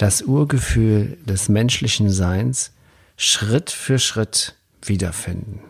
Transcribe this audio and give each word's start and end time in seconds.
das 0.00 0.22
Urgefühl 0.22 1.18
des 1.26 1.50
menschlichen 1.50 2.08
Seins 2.08 2.72
Schritt 3.18 3.70
für 3.70 3.98
Schritt 3.98 4.54
wiederfinden. 4.82 5.60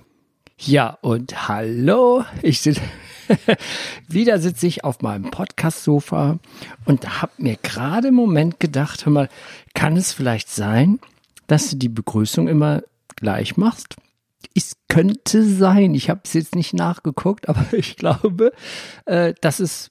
Ja, 0.57 0.99
und 1.01 1.49
hallo, 1.49 2.25
ich 2.41 2.61
sitze 2.61 2.81
wieder 4.09 4.39
sitze 4.39 4.69
ich 4.69 4.85
auf 4.85 5.03
meinem 5.03 5.33
Podcast-Sofa 5.33 6.39
und 6.85 7.21
habe 7.21 7.33
mir 7.39 7.57
gerade 7.61 8.09
im 8.09 8.15
Moment 8.15 8.61
gedacht, 8.61 9.05
hör 9.05 9.13
mal, 9.13 9.29
kann 9.75 9.97
es 9.97 10.13
vielleicht 10.13 10.49
sein, 10.49 11.01
dass 11.49 11.71
du 11.71 11.77
die 11.77 11.89
Begrüßung 11.89 12.47
immer 12.47 12.83
gleich 13.17 13.57
machst? 13.57 13.97
Es 14.55 14.77
könnte 14.89 15.45
sein, 15.45 15.93
ich 15.95 16.09
habe 16.09 16.21
es 16.23 16.35
jetzt 16.35 16.55
nicht 16.55 16.73
nachgeguckt, 16.73 17.49
aber 17.49 17.67
ich 17.73 17.97
glaube, 17.97 18.53
äh, 19.07 19.35
dass 19.41 19.59
es 19.59 19.91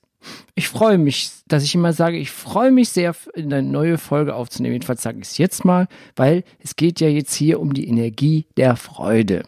ich 0.56 0.68
freue 0.68 0.98
mich, 0.98 1.32
dass 1.48 1.64
ich 1.64 1.76
immer 1.76 1.94
sage, 1.94 2.18
ich 2.18 2.32
freue 2.32 2.72
mich 2.72 2.90
sehr, 2.90 3.16
eine 3.36 3.64
neue 3.64 3.98
Folge 3.98 4.36
aufzunehmen. 4.36 4.74
Jedenfalls 4.74 5.02
sage 5.02 5.20
ich 5.20 5.28
es 5.28 5.38
jetzt 5.38 5.64
mal, 5.64 5.88
weil 6.16 6.44
es 6.60 6.76
geht 6.76 7.00
ja 7.00 7.08
jetzt 7.08 7.34
hier 7.34 7.60
um 7.60 7.74
die 7.74 7.88
Energie 7.88 8.46
der 8.58 8.76
Freude. 8.76 9.44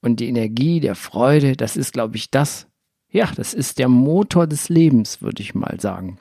Und 0.00 0.20
die 0.20 0.28
Energie 0.28 0.80
der 0.80 0.94
Freude, 0.94 1.56
das 1.56 1.76
ist, 1.76 1.92
glaube 1.92 2.16
ich, 2.16 2.30
das, 2.30 2.66
ja, 3.10 3.30
das 3.36 3.54
ist 3.54 3.78
der 3.78 3.88
Motor 3.88 4.46
des 4.46 4.68
Lebens, 4.68 5.22
würde 5.22 5.42
ich 5.42 5.54
mal 5.54 5.80
sagen. 5.80 6.18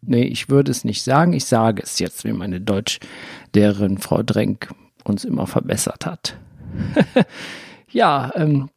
Nee, 0.00 0.24
ich 0.24 0.48
würde 0.48 0.70
es 0.70 0.84
nicht 0.84 1.02
sagen, 1.02 1.32
ich 1.32 1.44
sage 1.44 1.82
es 1.82 1.98
jetzt, 1.98 2.24
wie 2.24 2.32
meine 2.32 2.60
Deutschlehrerin 2.60 3.98
Frau 3.98 4.22
Drenk 4.22 4.68
uns 5.04 5.24
immer 5.24 5.46
verbessert 5.46 6.06
hat. 6.06 6.38
ja, 7.90 8.32
ähm, 8.34 8.70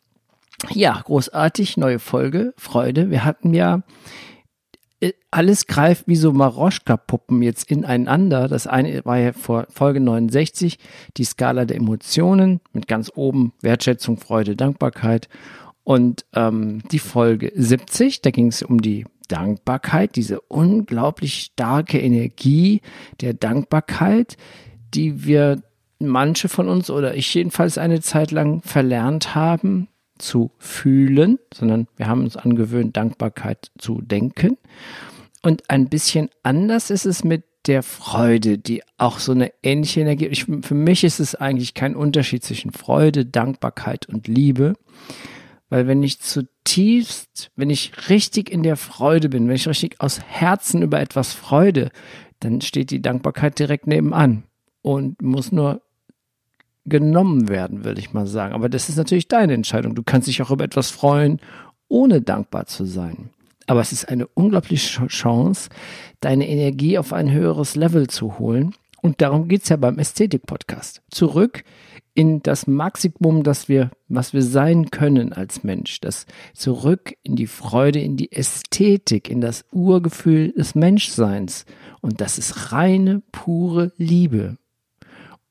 ja, 0.69 0.99
großartig, 1.03 1.77
neue 1.77 1.99
Folge, 1.99 2.53
Freude. 2.57 3.09
Wir 3.09 3.23
hatten 3.23 3.53
ja 3.53 3.81
alles 5.31 5.67
greift 5.67 6.07
wie 6.07 6.16
so 6.16 6.31
Maroschka-Puppen 6.31 7.41
jetzt 7.41 7.69
ineinander. 7.71 8.47
Das 8.47 8.67
eine 8.67 9.03
war 9.05 9.17
ja 9.17 9.33
vor 9.33 9.67
Folge 9.69 9.99
69, 9.99 10.77
die 11.17 11.23
Skala 11.23 11.66
der 11.66 11.77
Emotionen 11.77 12.61
mit 12.73 12.88
ganz 12.88 13.11
oben 13.16 13.53
Wertschätzung, 13.61 14.17
Freude, 14.17 14.55
Dankbarkeit. 14.55 15.27
Und 15.83 16.25
ähm, 16.33 16.83
die 16.91 16.99
Folge 16.99 17.52
70, 17.55 18.22
da 18.22 18.29
ging 18.29 18.47
es 18.47 18.61
um 18.61 18.81
die 18.81 19.05
Dankbarkeit, 19.27 20.16
diese 20.16 20.41
unglaublich 20.41 21.52
starke 21.53 21.99
Energie 21.99 22.81
der 23.22 23.33
Dankbarkeit, 23.33 24.38
die 24.94 25.25
wir 25.25 25.63
manche 25.99 26.49
von 26.49 26.67
uns 26.67 26.89
oder 26.89 27.16
ich 27.16 27.33
jedenfalls 27.33 27.77
eine 27.77 28.02
Zeit 28.02 28.31
lang 28.31 28.61
verlernt 28.61 29.33
haben, 29.33 29.88
zu 30.22 30.52
fühlen, 30.58 31.39
sondern 31.53 31.88
wir 31.97 32.08
haben 32.08 32.22
uns 32.22 32.38
angewöhnt, 32.38 32.95
Dankbarkeit 32.95 33.72
zu 33.78 34.01
denken. 34.01 34.57
Und 35.41 35.69
ein 35.69 35.90
bisschen 35.90 36.29
anders 36.44 36.90
ist 36.90 37.06
es 37.06 37.23
mit 37.23 37.44
der 37.68 37.84
Freude, 37.84 38.57
die 38.57 38.84
auch 38.97 39.19
so 39.19 39.31
eine 39.34 39.51
ähnliche 39.63 40.01
Energie. 40.01 40.28
Ich, 40.28 40.45
für 40.45 40.75
mich 40.75 41.03
ist 41.03 41.19
es 41.19 41.35
eigentlich 41.35 41.73
kein 41.73 41.95
Unterschied 41.95 42.44
zwischen 42.44 42.72
Freude, 42.72 43.25
Dankbarkeit 43.25 44.07
und 44.07 44.28
Liebe. 44.28 44.73
Weil 45.69 45.88
wenn 45.88 46.03
ich 46.03 46.19
zutiefst, 46.19 47.51
wenn 47.56 47.69
ich 47.69 48.09
richtig 48.09 48.50
in 48.51 48.63
der 48.63 48.78
Freude 48.78 49.29
bin, 49.29 49.47
wenn 49.47 49.56
ich 49.56 49.68
richtig 49.68 50.01
aus 50.01 50.19
Herzen 50.22 50.81
über 50.81 51.00
etwas 51.00 51.34
freude, 51.34 51.91
dann 52.40 52.62
steht 52.62 52.91
die 52.91 53.01
Dankbarkeit 53.01 53.57
direkt 53.57 53.88
nebenan 53.88 54.44
und 54.81 55.22
muss 55.22 55.51
nur 55.51 55.81
genommen 56.86 57.47
werden, 57.50 57.84
würde 57.84 58.00
ich 58.00 58.14
mal 58.14 58.28
sagen. 58.28 58.53
Aber 58.53 58.69
das 58.69 58.90
ist 58.90 58.97
natürlich 58.97 59.28
deine 59.28 59.53
Entscheidung. 59.53 59.96
Du 59.96 60.03
kannst 60.03 60.28
dich 60.28 60.42
auch 60.42 60.52
über 60.52 60.64
etwas 60.64 60.90
freuen, 60.90 61.40
ohne 61.88 62.22
dankbar 62.22 62.66
zu 62.66 62.86
sein. 62.86 63.30
Aber 63.68 63.81
es 63.81 63.92
ist 63.92 64.09
eine 64.09 64.28
unglaubliche 64.28 65.08
Chance, 65.08 65.69
deine 66.19 66.47
Energie 66.47 66.97
auf 66.97 67.14
ein 67.14 67.31
höheres 67.31 67.75
Level 67.75 68.08
zu 68.08 68.40
holen. 68.40 68.74
Und 69.02 69.22
darum 69.22 69.47
geht 69.47 69.64
es 69.64 69.69
ja 69.69 69.78
beim 69.78 69.97
Ästhetik-Podcast. 69.97 71.02
Zurück 71.09 71.64
in 72.14 72.44
das 72.44 72.68
Maximum, 72.68 73.44
das 73.44 73.69
wir, 73.69 73.92
was 74.09 74.34
wir 74.34 74.44
sein 74.44 74.92
können 74.92 75.34
als 75.34 75.63
Mensch. 75.63 76.02
Das 76.02 76.25
zurück 76.53 77.16
in 77.24 77.36
die 77.36 77.48
Freude, 77.48 78.00
in 78.00 78.18
die 78.18 78.31
Ästhetik, 78.31 79.30
in 79.30 79.42
das 79.42 79.66
Urgefühl 79.72 80.52
des 80.52 80.75
Menschseins. 80.75 81.66
Und 82.02 82.22
das 82.22 82.38
ist 82.38 82.74
reine, 82.74 83.22
pure 83.31 83.92
Liebe. 83.98 84.58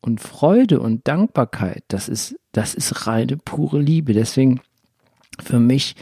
Und 0.01 0.21
Freude 0.21 0.81
und 0.81 1.07
Dankbarkeit, 1.07 1.85
das 1.89 2.09
ist, 2.09 2.37
das 2.53 2.75
ist 2.75 3.07
reine, 3.07 3.37
pure 3.37 3.81
Liebe. 3.81 4.15
Deswegen 4.15 4.61
für 5.43 5.61
mich 5.61 5.95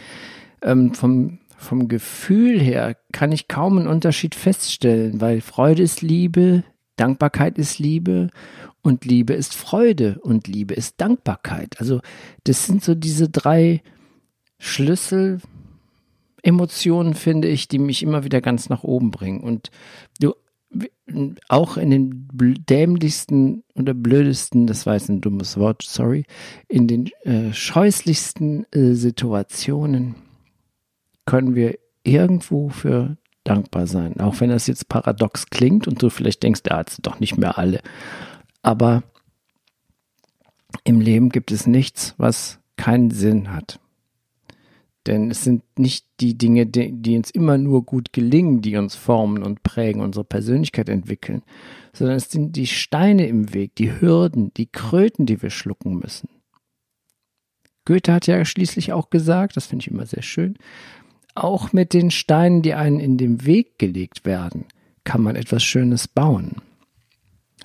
ähm, 0.63 0.95
vom, 0.95 1.39
vom 1.57 1.89
Gefühl 1.89 2.61
her 2.61 2.97
kann 3.13 3.33
ich 3.33 3.49
kaum 3.49 3.79
einen 3.79 3.89
Unterschied 3.89 4.35
feststellen, 4.35 5.21
weil 5.21 5.41
Freude 5.41 5.83
ist 5.83 6.03
Liebe, 6.03 6.63
Dankbarkeit 6.97 7.59
ist 7.59 7.79
Liebe 7.79 8.31
und 8.83 9.05
Liebe 9.05 9.33
ist 9.33 9.55
Freude 9.55 10.19
und 10.21 10.47
Liebe 10.47 10.75
ist 10.75 11.01
Dankbarkeit. 11.01 11.81
Also 11.81 12.01
das 12.45 12.67
sind 12.67 12.85
so 12.85 12.95
diese 12.95 13.29
drei 13.29 13.83
Schlüssel, 14.59 15.41
Emotionen, 16.43 17.15
finde 17.15 17.49
ich, 17.49 17.69
die 17.69 17.79
mich 17.79 18.03
immer 18.03 18.25
wieder 18.25 18.41
ganz 18.41 18.69
nach 18.69 18.85
oben 18.85 19.11
bringen. 19.11 19.41
Und 19.41 19.71
du 20.21 20.35
auch 21.49 21.77
in 21.77 21.91
den 21.91 22.29
dämlichsten 22.69 23.65
oder 23.75 23.95
blödesten, 23.95 24.67
das 24.67 24.87
war 24.87 24.95
jetzt 24.95 25.09
ein 25.09 25.21
dummes 25.21 25.57
Wort, 25.57 25.83
sorry, 25.83 26.25
in 26.69 26.87
den 26.87 27.11
äh, 27.23 27.53
scheußlichsten 27.53 28.67
äh, 28.73 28.95
Situationen 28.95 30.17
können 31.25 31.55
wir 31.55 31.79
irgendwo 32.03 32.69
für 32.69 33.17
dankbar 33.45 33.87
sein. 33.87 34.21
Auch 34.21 34.41
wenn 34.41 34.51
das 34.51 34.67
jetzt 34.67 34.89
paradox 34.89 35.47
klingt 35.47 35.89
und 35.89 36.03
du 36.03 36.11
vielleicht 36.11 36.43
denkst, 36.43 36.63
hat 36.71 36.91
es 36.91 36.97
doch 36.99 37.21
nicht 37.21 37.39
mehr 37.39 37.59
alle. 37.59 37.81
Aber 38.63 39.03
im 40.85 41.01
Leben 41.01 41.31
gibt 41.31 41.51
es 41.51 41.67
nichts, 41.67 42.15
was 42.19 42.61
keinen 42.77 43.11
Sinn 43.11 43.53
hat. 43.53 43.81
Denn 45.09 45.31
es 45.31 45.43
sind 45.43 45.63
nicht 45.79 46.05
die 46.21 46.37
Dinge, 46.37 46.67
die, 46.67 46.93
die, 46.93 47.17
uns 47.17 47.31
immer 47.31 47.57
nur 47.57 47.83
gut 47.83 48.13
gelingen, 48.13 48.61
die 48.61 48.77
uns 48.77 48.95
formen 48.95 49.43
und 49.43 49.63
prägen, 49.63 50.03
unsere 50.03 50.23
Persönlichkeit 50.23 50.91
entwickeln, 50.91 51.43
sondern 51.95 52.17
es 52.19 52.31
sind 52.31 52.57
die 52.57 52.67
Steine 52.67 53.27
im 53.27 53.55
Weg, 53.55 53.75
die 53.77 54.03
Hürden, 54.03 54.53
die 54.59 54.67
Kröten, 54.67 55.25
die 55.25 55.41
wir 55.41 55.49
schlucken 55.49 55.99
müssen. 55.99 56.29
Goethe 57.87 58.13
hat 58.13 58.27
ja 58.27 58.45
schließlich 58.45 58.93
auch 58.93 59.09
gesagt, 59.09 59.57
das 59.57 59.65
finde 59.65 59.85
ich 59.85 59.91
immer 59.91 60.05
sehr 60.05 60.21
schön, 60.21 60.59
auch 61.35 61.73
mit 61.73 61.95
den 61.95 62.11
Steinen, 62.11 62.61
die 62.61 62.75
einen 62.75 63.01
in 63.01 63.17
den 63.17 63.47
Weg 63.47 63.79
gelegt 63.79 64.27
werden, 64.27 64.67
kann 65.05 65.23
man 65.23 65.37
etwas 65.37 65.65
Schönes 65.65 66.07
bauen. 66.07 66.57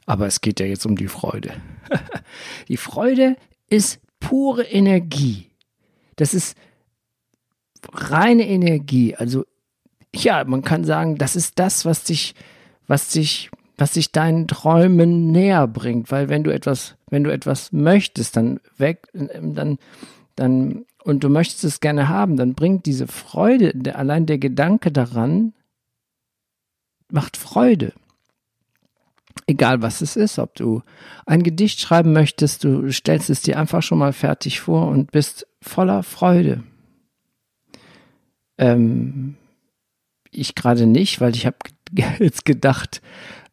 Aber 0.05 0.27
es 0.27 0.39
geht 0.39 0.61
ja 0.61 0.65
jetzt 0.65 0.85
um 0.85 0.95
die 0.95 1.09
Freude. 1.09 1.51
die 2.69 2.77
Freude 2.77 3.35
ist 3.67 3.99
pure 4.21 4.63
Energie. 4.63 5.49
Das 6.15 6.33
ist 6.33 6.55
reine 7.91 8.47
Energie. 8.47 9.15
Also 9.15 9.45
ja, 10.15 10.43
man 10.43 10.61
kann 10.61 10.83
sagen, 10.83 11.17
das 11.17 11.35
ist 11.35 11.59
das, 11.59 11.85
was 11.85 12.03
dich, 12.03 12.35
was 12.87 13.09
dich, 13.09 13.49
was 13.77 13.93
dich 13.93 14.11
deinen 14.11 14.47
Träumen 14.47 15.31
näher 15.31 15.67
bringt. 15.67 16.11
Weil 16.11 16.29
wenn 16.29 16.43
du 16.43 16.53
etwas, 16.53 16.95
wenn 17.09 17.23
du 17.23 17.31
etwas 17.31 17.71
möchtest, 17.71 18.37
dann 18.37 18.59
weg, 18.77 19.07
dann, 19.13 19.79
dann 20.35 20.85
und 21.03 21.23
du 21.23 21.29
möchtest 21.29 21.63
es 21.63 21.79
gerne 21.79 22.07
haben, 22.07 22.37
dann 22.37 22.53
bringt 22.53 22.85
diese 22.85 23.07
Freude, 23.07 23.73
der, 23.75 23.97
allein 23.97 24.25
der 24.25 24.37
Gedanke 24.37 24.91
daran, 24.91 25.53
macht 27.11 27.35
Freude. 27.35 27.93
Egal 29.47 29.81
was 29.81 30.01
es 30.01 30.15
ist, 30.15 30.39
ob 30.39 30.55
du 30.55 30.83
ein 31.25 31.43
Gedicht 31.43 31.81
schreiben 31.81 32.13
möchtest, 32.13 32.63
du 32.63 32.89
stellst 32.91 33.29
es 33.29 33.41
dir 33.41 33.59
einfach 33.59 33.81
schon 33.81 33.97
mal 33.97 34.13
fertig 34.13 34.61
vor 34.61 34.87
und 34.87 35.11
bist 35.11 35.47
voller 35.61 36.03
Freude. 36.03 36.63
Ähm, 38.57 39.35
ich 40.31 40.55
gerade 40.55 40.85
nicht, 40.85 41.21
weil 41.21 41.35
ich 41.35 41.45
habe 41.45 41.57
jetzt 42.19 42.45
gedacht, 42.45 43.01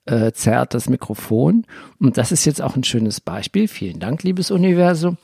äh, 0.06 0.32
zerrt 0.32 0.74
das 0.74 0.88
Mikrofon. 0.88 1.66
Und 1.98 2.16
das 2.16 2.32
ist 2.32 2.44
jetzt 2.44 2.62
auch 2.62 2.76
ein 2.76 2.84
schönes 2.84 3.20
Beispiel. 3.20 3.68
Vielen 3.68 4.00
Dank, 4.00 4.22
liebes 4.22 4.50
Universum. 4.50 5.18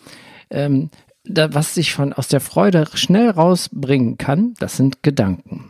Ähm, 0.50 0.90
da, 1.24 1.52
was 1.54 1.74
sich 1.74 1.92
von 1.92 2.12
aus 2.12 2.28
der 2.28 2.40
Freude 2.40 2.86
schnell 2.94 3.30
rausbringen 3.30 4.16
kann, 4.16 4.54
das 4.58 4.76
sind 4.76 5.02
Gedanken. 5.02 5.64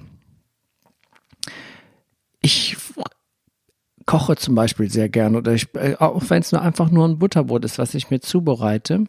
Ich 2.43 2.76
koche 4.05 4.37
zum 4.37 4.55
Beispiel 4.55 4.91
sehr 4.91 5.09
gern 5.09 5.35
oder 5.35 5.52
ich, 5.52 5.75
äh, 5.75 5.97
auch 5.97 6.23
wenn 6.29 6.43
es 6.43 6.52
nur 6.52 6.62
einfach 6.62 6.91
nur 6.91 7.09
ein 7.09 7.19
Butterbrot 7.19 7.64
ist, 7.64 7.79
was 7.79 7.94
ich 7.94 8.11
mir 8.11 8.20
zubereite, 8.20 9.05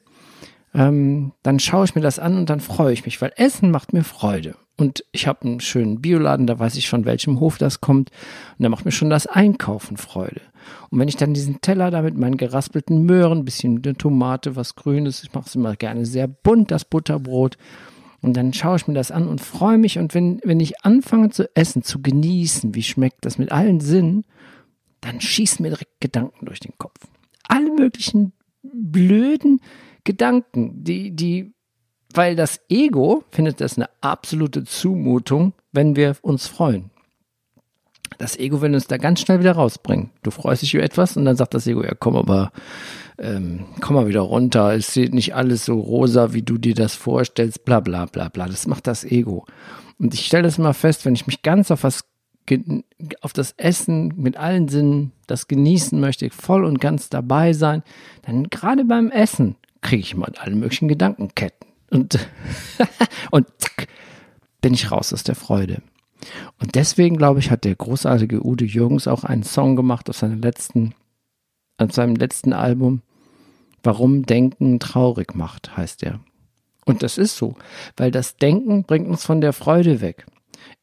ähm, 0.73 1.33
dann 1.43 1.59
schaue 1.59 1.85
ich 1.85 1.95
mir 1.95 2.01
das 2.01 2.17
an 2.17 2.37
und 2.37 2.49
dann 2.49 2.59
freue 2.59 2.93
ich 2.93 3.05
mich, 3.05 3.21
weil 3.21 3.31
Essen 3.35 3.71
macht 3.71 3.93
mir 3.93 4.03
Freude. 4.03 4.55
Und 4.77 5.03
ich 5.11 5.25
habe 5.25 5.41
einen 5.41 5.59
schönen 5.59 6.01
Bioladen, 6.01 6.45
da 6.45 6.59
weiß 6.59 6.75
ich 6.75 6.87
von 6.87 7.05
welchem 7.05 7.39
Hof 7.39 7.57
das 7.57 7.81
kommt. 7.81 8.11
Und 8.57 8.63
da 8.63 8.69
macht 8.69 8.85
mir 8.85 8.91
schon 8.91 9.09
das 9.09 9.25
Einkaufen 9.25 9.97
Freude. 9.97 10.41
Und 10.89 10.99
wenn 10.99 11.07
ich 11.07 11.17
dann 11.17 11.33
diesen 11.33 11.61
Teller 11.61 11.89
da 11.89 12.03
mit 12.03 12.15
meinen 12.15 12.37
geraspelten 12.37 13.03
Möhren, 13.03 13.43
bisschen 13.43 13.81
eine 13.83 13.95
Tomate, 13.95 14.55
was 14.55 14.75
Grünes, 14.75 15.23
ich 15.23 15.33
mache 15.33 15.47
es 15.47 15.55
immer 15.55 15.75
gerne 15.75 16.05
sehr 16.05 16.27
bunt, 16.27 16.69
das 16.69 16.85
Butterbrot. 16.85 17.57
Und 18.21 18.37
dann 18.37 18.53
schaue 18.53 18.77
ich 18.77 18.87
mir 18.87 18.93
das 18.93 19.09
an 19.11 19.27
und 19.27 19.41
freue 19.41 19.79
mich. 19.79 19.97
Und 19.97 20.13
wenn, 20.13 20.39
wenn 20.43 20.59
ich 20.59 20.85
anfange 20.85 21.29
zu 21.29 21.49
essen, 21.55 21.81
zu 21.81 22.01
genießen, 22.01 22.75
wie 22.75 22.83
schmeckt 22.83 23.25
das 23.25 23.39
mit 23.39 23.51
allen 23.51 23.79
Sinnen, 23.79 24.25
dann 25.01 25.21
schießen 25.21 25.63
mir 25.63 25.69
direkt 25.69 25.99
Gedanken 26.01 26.45
durch 26.45 26.59
den 26.59 26.77
Kopf. 26.77 26.99
Alle 27.47 27.71
möglichen 27.71 28.33
blöden 28.61 29.59
Gedanken, 30.03 30.83
die, 30.83 31.15
die, 31.15 31.53
weil 32.13 32.35
das 32.35 32.61
Ego 32.69 33.23
findet 33.31 33.61
das 33.61 33.77
eine 33.77 33.89
absolute 34.01 34.63
Zumutung, 34.63 35.53
wenn 35.71 35.95
wir 35.95 36.15
uns 36.21 36.47
freuen. 36.47 36.89
Das 38.17 38.37
Ego 38.37 38.61
will 38.61 38.73
uns 38.73 38.87
da 38.87 38.97
ganz 38.97 39.21
schnell 39.21 39.39
wieder 39.39 39.51
rausbringen. 39.53 40.09
Du 40.23 40.31
freust 40.31 40.61
dich 40.61 40.73
über 40.73 40.83
etwas 40.83 41.17
und 41.17 41.25
dann 41.25 41.35
sagt 41.35 41.53
das 41.53 41.67
Ego, 41.67 41.83
ja 41.83 41.93
komm 41.93 42.15
aber, 42.15 42.51
ähm, 43.19 43.65
komm 43.81 43.95
mal 43.95 44.07
wieder 44.07 44.21
runter, 44.21 44.73
es 44.73 44.93
sieht 44.93 45.13
nicht 45.13 45.35
alles 45.35 45.65
so 45.65 45.79
rosa, 45.79 46.33
wie 46.33 46.41
du 46.41 46.57
dir 46.57 46.73
das 46.73 46.95
vorstellst, 46.95 47.65
bla 47.65 47.79
bla 47.79 48.05
bla 48.05 48.29
bla. 48.29 48.47
Das 48.47 48.65
macht 48.65 48.87
das 48.87 49.03
Ego. 49.03 49.45
Und 49.99 50.13
ich 50.13 50.25
stelle 50.25 50.43
das 50.43 50.57
mal 50.57 50.73
fest, 50.73 51.05
wenn 51.05 51.15
ich 51.15 51.27
mich 51.27 51.41
ganz 51.41 51.71
auf 51.71 51.83
was 51.83 52.05
auf 53.21 53.33
das 53.33 53.53
Essen 53.57 54.13
mit 54.15 54.37
allen 54.37 54.69
Sinnen, 54.69 55.11
das 55.27 55.49
genießen 55.49 55.99
möchte, 55.99 56.29
voll 56.29 56.63
und 56.63 56.79
ganz 56.79 57.09
dabei 57.09 57.51
sein, 57.51 57.83
dann 58.25 58.45
gerade 58.45 58.85
beim 58.85 59.11
Essen 59.11 59.57
kriege 59.81 60.01
ich 60.01 60.15
mal 60.15 60.31
alle 60.37 60.55
möglichen 60.55 60.87
Gedankenketten. 60.87 61.66
Und, 61.89 62.19
und 63.31 63.47
zack, 63.57 63.87
bin 64.61 64.73
ich 64.73 64.91
raus 64.91 65.13
aus 65.13 65.23
der 65.23 65.35
Freude. 65.35 65.81
Und 66.59 66.75
deswegen, 66.75 67.17
glaube 67.17 67.39
ich, 67.39 67.51
hat 67.51 67.63
der 67.63 67.75
großartige 67.75 68.45
Udo 68.45 68.65
Jürgens 68.65 69.07
auch 69.07 69.23
einen 69.23 69.43
Song 69.43 69.75
gemacht 69.75 70.09
auf 70.09 70.17
seinem 70.17 70.41
letzten, 70.41 70.93
auf 71.77 71.93
seinem 71.93 72.15
letzten 72.15 72.53
Album. 72.53 73.01
Warum 73.83 74.25
Denken 74.25 74.79
traurig 74.79 75.35
macht, 75.35 75.77
heißt 75.77 76.03
er. 76.03 76.19
Und 76.85 77.03
das 77.03 77.17
ist 77.17 77.37
so, 77.37 77.55
weil 77.95 78.11
das 78.11 78.37
Denken 78.37 78.83
bringt 78.83 79.07
uns 79.07 79.23
von 79.23 79.41
der 79.41 79.53
Freude 79.53 80.01
weg. 80.01 80.25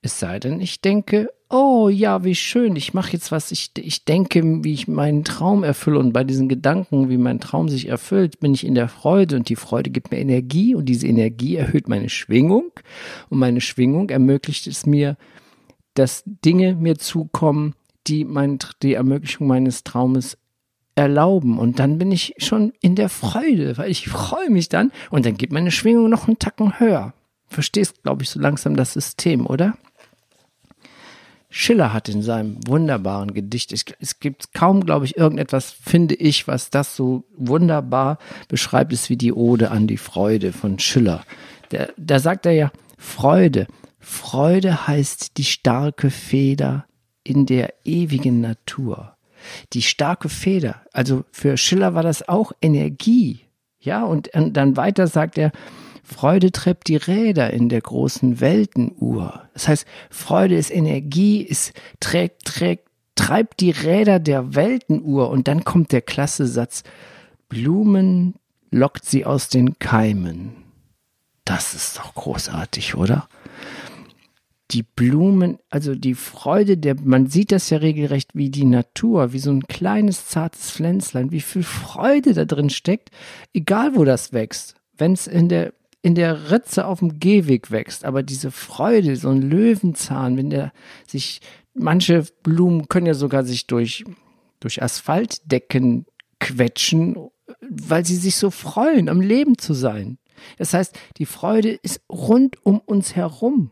Es 0.02 0.18
sei 0.18 0.38
denn, 0.38 0.60
ich 0.60 0.80
denke, 0.80 1.30
oh 1.50 1.88
ja, 1.88 2.24
wie 2.24 2.34
schön, 2.34 2.74
ich 2.76 2.94
mache 2.94 3.12
jetzt 3.12 3.30
was, 3.30 3.52
ich, 3.52 3.70
ich 3.78 4.04
denke, 4.04 4.42
wie 4.64 4.72
ich 4.72 4.88
meinen 4.88 5.24
Traum 5.24 5.62
erfülle 5.62 5.98
und 5.98 6.12
bei 6.12 6.24
diesen 6.24 6.48
Gedanken, 6.48 7.08
wie 7.08 7.16
mein 7.16 7.40
Traum 7.40 7.68
sich 7.68 7.88
erfüllt, 7.88 8.40
bin 8.40 8.54
ich 8.54 8.66
in 8.66 8.74
der 8.74 8.88
Freude 8.88 9.36
und 9.36 9.48
die 9.48 9.56
Freude 9.56 9.90
gibt 9.90 10.10
mir 10.10 10.18
Energie 10.18 10.74
und 10.74 10.86
diese 10.86 11.06
Energie 11.06 11.56
erhöht 11.56 11.88
meine 11.88 12.08
Schwingung 12.08 12.72
und 13.30 13.38
meine 13.38 13.60
Schwingung 13.60 14.10
ermöglicht 14.10 14.66
es 14.66 14.84
mir, 14.84 15.16
dass 15.94 16.24
Dinge 16.26 16.74
mir 16.74 16.98
zukommen, 16.98 17.74
die 18.06 18.24
mein, 18.24 18.58
die 18.82 18.94
Ermöglichung 18.94 19.46
meines 19.46 19.84
Traumes 19.84 20.36
erlauben 20.96 21.58
und 21.58 21.78
dann 21.78 21.98
bin 21.98 22.12
ich 22.12 22.34
schon 22.38 22.72
in 22.80 22.94
der 22.94 23.08
Freude, 23.08 23.78
weil 23.78 23.90
ich 23.90 24.08
freue 24.08 24.50
mich 24.50 24.68
dann 24.68 24.92
und 25.10 25.24
dann 25.24 25.36
geht 25.36 25.52
meine 25.52 25.70
Schwingung 25.70 26.10
noch 26.10 26.26
einen 26.26 26.38
Tacken 26.38 26.78
höher. 26.78 27.14
Verstehst, 27.54 28.02
glaube 28.02 28.24
ich, 28.24 28.30
so 28.30 28.40
langsam 28.40 28.76
das 28.76 28.92
System, 28.92 29.46
oder? 29.46 29.78
Schiller 31.48 31.92
hat 31.92 32.08
in 32.08 32.20
seinem 32.20 32.58
wunderbaren 32.66 33.32
Gedicht, 33.32 33.72
es, 33.72 33.84
es 34.00 34.18
gibt 34.18 34.54
kaum, 34.54 34.84
glaube 34.84 35.04
ich, 35.04 35.16
irgendetwas, 35.16 35.70
finde 35.70 36.16
ich, 36.16 36.48
was 36.48 36.70
das 36.70 36.96
so 36.96 37.22
wunderbar 37.36 38.18
beschreibt, 38.48 38.92
ist 38.92 39.08
wie 39.08 39.16
die 39.16 39.32
Ode 39.32 39.70
an 39.70 39.86
die 39.86 39.96
Freude 39.96 40.52
von 40.52 40.80
Schiller. 40.80 41.24
Da 41.96 42.18
sagt 42.18 42.46
er 42.46 42.52
ja, 42.52 42.72
Freude. 42.98 43.68
Freude 44.00 44.88
heißt 44.88 45.38
die 45.38 45.44
starke 45.44 46.10
Feder 46.10 46.86
in 47.22 47.46
der 47.46 47.72
ewigen 47.84 48.40
Natur. 48.40 49.16
Die 49.74 49.82
starke 49.82 50.28
Feder. 50.28 50.82
Also 50.92 51.24
für 51.30 51.56
Schiller 51.56 51.94
war 51.94 52.02
das 52.02 52.28
auch 52.28 52.50
Energie. 52.60 53.42
Ja, 53.78 54.02
und, 54.02 54.34
und 54.34 54.54
dann 54.54 54.76
weiter 54.76 55.06
sagt 55.06 55.38
er, 55.38 55.52
Freude 56.04 56.52
treibt 56.52 56.88
die 56.88 56.96
Räder 56.96 57.52
in 57.52 57.68
der 57.68 57.80
großen 57.80 58.40
Weltenuhr. 58.40 59.48
Das 59.54 59.68
heißt, 59.68 59.86
Freude 60.10 60.56
ist 60.56 60.70
Energie, 60.70 61.40
ist 61.40 61.72
trägt, 61.98 62.44
trägt, 62.44 62.88
treibt 63.14 63.60
die 63.60 63.70
Räder 63.70 64.18
der 64.18 64.54
Weltenuhr 64.54 65.30
und 65.30 65.48
dann 65.48 65.64
kommt 65.64 65.92
der 65.92 66.02
klasse 66.02 66.46
Satz, 66.46 66.82
Blumen 67.48 68.34
lockt 68.70 69.06
sie 69.06 69.24
aus 69.24 69.48
den 69.48 69.78
Keimen. 69.78 70.56
Das 71.44 71.74
ist 71.74 71.98
doch 71.98 72.14
großartig, 72.14 72.96
oder? 72.96 73.28
Die 74.70 74.82
Blumen, 74.82 75.58
also 75.70 75.94
die 75.94 76.14
Freude 76.14 76.76
der, 76.76 76.96
man 77.00 77.28
sieht 77.28 77.52
das 77.52 77.70
ja 77.70 77.78
regelrecht 77.78 78.30
wie 78.34 78.50
die 78.50 78.64
Natur, 78.64 79.32
wie 79.32 79.38
so 79.38 79.50
ein 79.50 79.68
kleines 79.68 80.26
zartes 80.28 80.70
Pflänzlein, 80.70 81.30
wie 81.30 81.42
viel 81.42 81.62
Freude 81.62 82.34
da 82.34 82.44
drin 82.44 82.70
steckt, 82.70 83.10
egal 83.52 83.94
wo 83.94 84.04
das 84.04 84.32
wächst. 84.32 84.74
Wenn 84.96 85.12
es 85.12 85.26
in 85.26 85.48
der 85.48 85.72
in 86.04 86.14
der 86.14 86.50
Ritze 86.50 86.86
auf 86.86 86.98
dem 86.98 87.18
Gehweg 87.18 87.70
wächst, 87.70 88.04
aber 88.04 88.22
diese 88.22 88.50
Freude, 88.50 89.16
so 89.16 89.30
ein 89.30 89.40
Löwenzahn, 89.40 90.36
wenn 90.36 90.50
der 90.50 90.70
sich, 91.06 91.40
manche 91.72 92.26
Blumen 92.42 92.88
können 92.88 93.06
ja 93.06 93.14
sogar 93.14 93.42
sich 93.42 93.66
durch, 93.66 94.04
durch 94.60 94.82
Asphaltdecken 94.82 96.04
quetschen, 96.40 97.16
weil 97.62 98.04
sie 98.04 98.16
sich 98.16 98.36
so 98.36 98.50
freuen, 98.50 99.08
am 99.08 99.22
Leben 99.22 99.56
zu 99.56 99.72
sein. 99.72 100.18
Das 100.58 100.74
heißt, 100.74 100.94
die 101.16 101.24
Freude 101.24 101.70
ist 101.70 102.02
rund 102.12 102.58
um 102.66 102.80
uns 102.80 103.16
herum. 103.16 103.70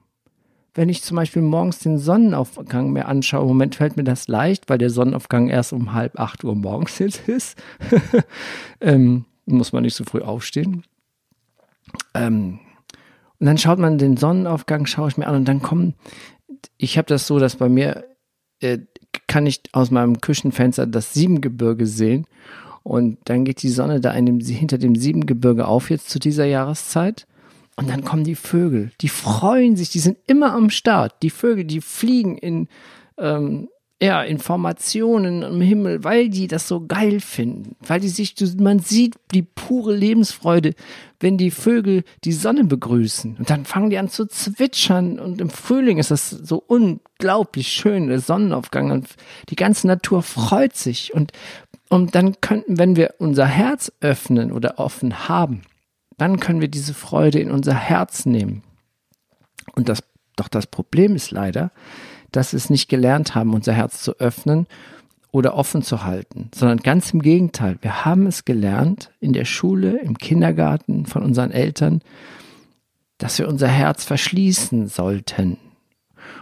Wenn 0.73 0.89
ich 0.89 1.03
zum 1.03 1.19
Beispiel 1.19 1.43
morgens 1.43 1.81
den 1.81 1.99
Sonnenaufgang 1.99 2.93
mir 2.93 3.09
anschaue, 3.09 3.43
im 3.43 3.49
Moment 3.49 3.75
fällt 3.75 3.99
mir 3.99 4.05
das 4.05 4.27
leicht, 4.27 4.71
weil 4.71 4.79
der 4.79 4.89
Sonnenaufgang 4.89 5.51
erst 5.51 5.75
um 5.75 5.93
halb 5.93 6.19
acht 6.19 6.45
Uhr 6.45 6.55
morgens 6.55 6.99
jetzt 6.99 7.29
ist. 7.29 7.63
ähm, 8.81 9.27
muss 9.45 9.75
man 9.75 9.83
nicht 9.83 9.97
so 9.97 10.05
früh 10.05 10.23
aufstehen. 10.23 10.85
Ähm, 12.15 12.61
und 13.39 13.47
dann 13.47 13.59
schaut 13.59 13.79
man 13.79 13.99
den 13.99 14.17
Sonnenaufgang, 14.17 14.87
schaue 14.87 15.09
ich 15.09 15.17
mir 15.17 15.27
an 15.27 15.35
und 15.35 15.49
dann 15.49 15.63
kommen, 15.63 15.95
ich 16.77 16.97
habe 16.97 17.07
das 17.07 17.27
so, 17.27 17.39
dass 17.39 17.57
bei 17.57 17.69
mir 17.69 18.05
äh, 18.61 18.79
kann 19.27 19.47
ich 19.47 19.63
aus 19.73 19.91
meinem 19.91 20.21
Küchenfenster 20.21 20.87
das 20.87 21.13
Siebengebirge 21.13 21.87
sehen 21.87 22.27
und 22.83 23.19
dann 23.25 23.45
geht 23.45 23.63
die 23.63 23.69
Sonne 23.69 24.01
da 24.01 24.13
dem, 24.21 24.41
hinter 24.41 24.79
dem 24.79 24.97
Siebengebirge 24.97 25.67
auf 25.67 25.91
jetzt 25.91 26.11
zu 26.11 26.19
dieser 26.19 26.45
Jahreszeit. 26.45 27.27
Und 27.77 27.89
dann 27.89 28.05
kommen 28.05 28.25
die 28.25 28.35
Vögel, 28.35 28.93
die 29.01 29.09
freuen 29.09 29.77
sich, 29.77 29.89
die 29.89 29.99
sind 29.99 30.19
immer 30.27 30.53
am 30.53 30.69
Start. 30.69 31.23
Die 31.23 31.31
Vögel, 31.31 31.65
die 31.65 31.81
fliegen 31.81 32.37
in, 32.37 32.69
ähm, 33.17 33.69
ja, 34.03 34.21
Informationen 34.25 35.43
im 35.43 35.61
Himmel, 35.61 36.03
weil 36.03 36.29
die 36.29 36.49
das 36.49 36.67
so 36.67 36.85
geil 36.85 37.21
finden, 37.21 37.77
weil 37.87 38.01
die 38.01 38.09
sich, 38.09 38.35
man 38.59 38.81
sieht 38.81 39.15
die 39.33 39.43
pure 39.43 39.95
Lebensfreude, 39.95 40.75
wenn 41.21 41.39
die 41.39 41.53
Vögel 41.53 42.03
die 42.25 42.33
Sonne 42.33 42.65
begrüßen. 42.65 43.37
Und 43.37 43.49
dann 43.49 43.65
fangen 43.65 43.91
die 43.91 43.99
an 43.99 44.09
zu 44.09 44.27
zwitschern 44.27 45.21
und 45.21 45.41
im 45.41 45.51
Frühling 45.51 45.99
ist 45.99 46.11
das 46.11 46.31
so 46.31 46.65
unglaublich 46.67 47.69
schön, 47.69 48.09
der 48.09 48.19
Sonnenaufgang 48.19 48.91
und 48.91 49.09
die 49.51 49.57
ganze 49.57 49.87
Natur 49.87 50.25
freut 50.25 50.75
sich. 50.75 51.15
Und, 51.15 51.31
und 51.89 52.17
dann 52.17 52.41
könnten, 52.41 52.81
wenn 52.81 52.97
wir 52.97 53.15
unser 53.19 53.47
Herz 53.47 53.93
öffnen 54.01 54.51
oder 54.51 54.81
offen 54.81 55.29
haben, 55.29 55.63
dann 56.19 56.41
können 56.41 56.61
wir 56.61 56.67
diese 56.67 56.93
Freude 56.95 57.39
in 57.39 57.53
unser 57.53 57.75
Herz 57.75 58.27
nehmen. 58.27 58.65
Und 59.77 59.89
das, 59.89 60.03
doch 60.35 60.49
das 60.49 60.67
Problem 60.67 61.15
ist 61.15 61.31
leider, 61.31 61.71
dass 62.33 62.53
wir 62.53 62.57
es 62.57 62.71
nicht 62.71 62.89
gelernt 62.89 63.35
haben, 63.35 63.55
unser 63.55 63.73
Herz 63.73 64.03
zu 64.03 64.19
öffnen 64.19 64.67
oder 65.31 65.55
offen 65.55 65.83
zu 65.83 66.05
halten, 66.05 66.51
sondern 66.55 66.79
ganz 66.79 67.13
im 67.13 67.23
Gegenteil. 67.23 67.79
Wir 67.81 68.05
haben 68.05 68.27
es 68.27 68.45
gelernt 68.45 69.11
in 69.19 69.33
der 69.33 69.47
Schule, 69.47 69.99
im 70.01 70.19
Kindergarten, 70.19 71.07
von 71.07 71.23
unseren 71.23 71.51
Eltern, 71.51 72.03
dass 73.19 73.39
wir 73.39 73.49
unser 73.49 73.69
Herz 73.69 74.05
verschließen 74.05 74.89
sollten. 74.89 75.57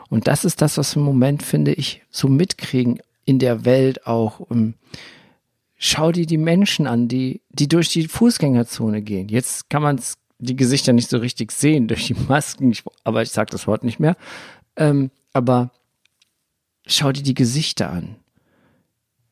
Und 0.08 0.26
das 0.26 0.44
ist 0.44 0.60
das, 0.60 0.76
was 0.76 0.96
wir 0.96 1.00
im 1.00 1.06
Moment, 1.06 1.42
finde 1.42 1.72
ich, 1.72 2.02
so 2.10 2.26
mitkriegen 2.26 3.00
in 3.24 3.38
der 3.38 3.64
Welt 3.64 4.06
auch. 4.06 4.46
Schau 5.76 6.10
dir 6.10 6.26
die 6.26 6.36
Menschen 6.38 6.86
an, 6.86 7.06
die, 7.06 7.42
die 7.50 7.68
durch 7.68 7.90
die 7.90 8.08
Fußgängerzone 8.08 9.02
gehen. 9.02 9.28
Jetzt 9.28 9.70
kann 9.70 9.82
man 9.82 10.00
die 10.38 10.56
Gesichter 10.56 10.92
nicht 10.92 11.08
so 11.08 11.18
richtig 11.18 11.52
sehen 11.52 11.86
durch 11.86 12.06
die 12.06 12.14
Masken, 12.28 12.72
ich, 12.72 12.82
aber 13.04 13.22
ich 13.22 13.30
sage 13.30 13.50
das 13.52 13.66
Wort 13.66 13.84
nicht 13.84 14.00
mehr. 14.00 14.16
Ähm, 14.76 15.10
aber 15.32 15.70
Schau 16.90 17.12
dir 17.12 17.22
die 17.22 17.34
Gesichter 17.34 17.90
an. 17.90 18.16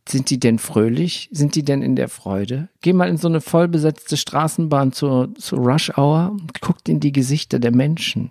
Sind 0.08 0.30
die 0.30 0.38
denn 0.38 0.60
fröhlich? 0.60 1.28
Sind 1.32 1.56
die 1.56 1.64
denn 1.64 1.82
in 1.82 1.96
der 1.96 2.08
Freude? 2.08 2.68
Geh 2.80 2.92
mal 2.92 3.08
in 3.08 3.16
so 3.16 3.26
eine 3.26 3.40
vollbesetzte 3.40 4.16
Straßenbahn 4.16 4.92
zur, 4.92 5.34
zur 5.34 5.58
Rush 5.58 5.90
Hour 5.98 6.30
und 6.30 6.60
guck 6.60 6.76
in 6.88 7.00
die 7.00 7.12
Gesichter 7.12 7.58
der 7.58 7.74
Menschen. 7.74 8.30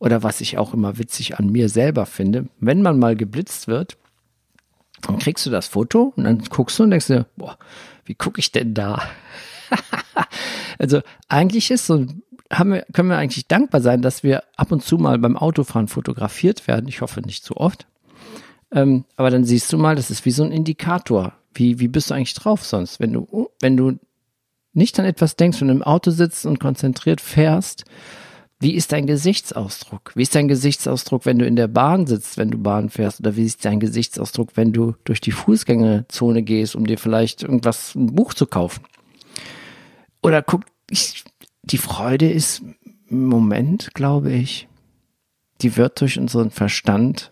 Oder 0.00 0.24
was 0.24 0.40
ich 0.40 0.58
auch 0.58 0.74
immer 0.74 0.98
witzig 0.98 1.38
an 1.38 1.50
mir 1.50 1.68
selber 1.68 2.04
finde, 2.04 2.48
wenn 2.58 2.82
man 2.82 2.98
mal 2.98 3.16
geblitzt 3.16 3.68
wird, 3.68 3.96
Dann 5.02 5.20
kriegst 5.20 5.46
du 5.46 5.50
das 5.50 5.68
Foto 5.68 6.12
und 6.16 6.24
dann 6.24 6.38
guckst 6.50 6.78
du 6.78 6.82
und 6.82 6.90
denkst 6.90 7.06
dir, 7.06 7.26
boah, 7.36 7.56
wie 8.04 8.16
gucke 8.16 8.40
ich 8.40 8.50
denn 8.50 8.74
da? 8.74 9.00
also 10.78 11.00
eigentlich 11.28 11.70
ist 11.70 11.86
so, 11.86 12.06
wir, 12.50 12.84
können 12.92 13.08
wir 13.08 13.18
eigentlich 13.18 13.46
dankbar 13.46 13.80
sein, 13.80 14.02
dass 14.02 14.24
wir 14.24 14.42
ab 14.56 14.72
und 14.72 14.82
zu 14.82 14.98
mal 14.98 15.18
beim 15.18 15.36
Autofahren 15.36 15.86
fotografiert 15.86 16.66
werden. 16.66 16.88
Ich 16.88 17.00
hoffe 17.00 17.20
nicht 17.20 17.44
zu 17.44 17.56
oft. 17.56 17.86
Ähm, 18.72 19.04
aber 19.16 19.30
dann 19.30 19.44
siehst 19.44 19.72
du 19.72 19.78
mal, 19.78 19.96
das 19.96 20.10
ist 20.10 20.24
wie 20.24 20.30
so 20.30 20.42
ein 20.42 20.52
Indikator. 20.52 21.32
Wie, 21.54 21.80
wie 21.80 21.88
bist 21.88 22.10
du 22.10 22.14
eigentlich 22.14 22.34
drauf 22.34 22.64
sonst? 22.64 23.00
Wenn 23.00 23.12
du, 23.12 23.50
wenn 23.60 23.76
du 23.76 23.98
nicht 24.72 24.98
an 25.00 25.06
etwas 25.06 25.36
denkst 25.36 25.62
und 25.62 25.70
im 25.70 25.82
Auto 25.82 26.10
sitzt 26.10 26.46
und 26.46 26.60
konzentriert 26.60 27.20
fährst, 27.20 27.84
wie 28.60 28.74
ist 28.74 28.90
dein 28.90 29.06
Gesichtsausdruck? 29.06 30.12
Wie 30.16 30.22
ist 30.22 30.34
dein 30.34 30.48
Gesichtsausdruck, 30.48 31.26
wenn 31.26 31.38
du 31.38 31.46
in 31.46 31.54
der 31.54 31.68
Bahn 31.68 32.06
sitzt, 32.06 32.38
wenn 32.38 32.50
du 32.50 32.58
Bahn 32.58 32.90
fährst? 32.90 33.20
Oder 33.20 33.36
wie 33.36 33.44
ist 33.44 33.64
dein 33.64 33.78
Gesichtsausdruck, 33.78 34.56
wenn 34.56 34.72
du 34.72 34.94
durch 35.04 35.20
die 35.20 35.30
Fußgängerzone 35.30 36.42
gehst, 36.42 36.74
um 36.74 36.86
dir 36.86 36.98
vielleicht 36.98 37.44
irgendwas, 37.44 37.94
ein 37.94 38.14
Buch 38.14 38.34
zu 38.34 38.46
kaufen? 38.46 38.84
Oder 40.22 40.42
guck, 40.42 40.62
ich, 40.90 41.24
die 41.62 41.78
Freude 41.78 42.28
ist 42.30 42.62
im 43.08 43.26
Moment, 43.26 43.94
glaube 43.94 44.32
ich, 44.32 44.66
die 45.60 45.76
wird 45.76 46.00
durch 46.00 46.18
unseren 46.18 46.50
Verstand 46.50 47.30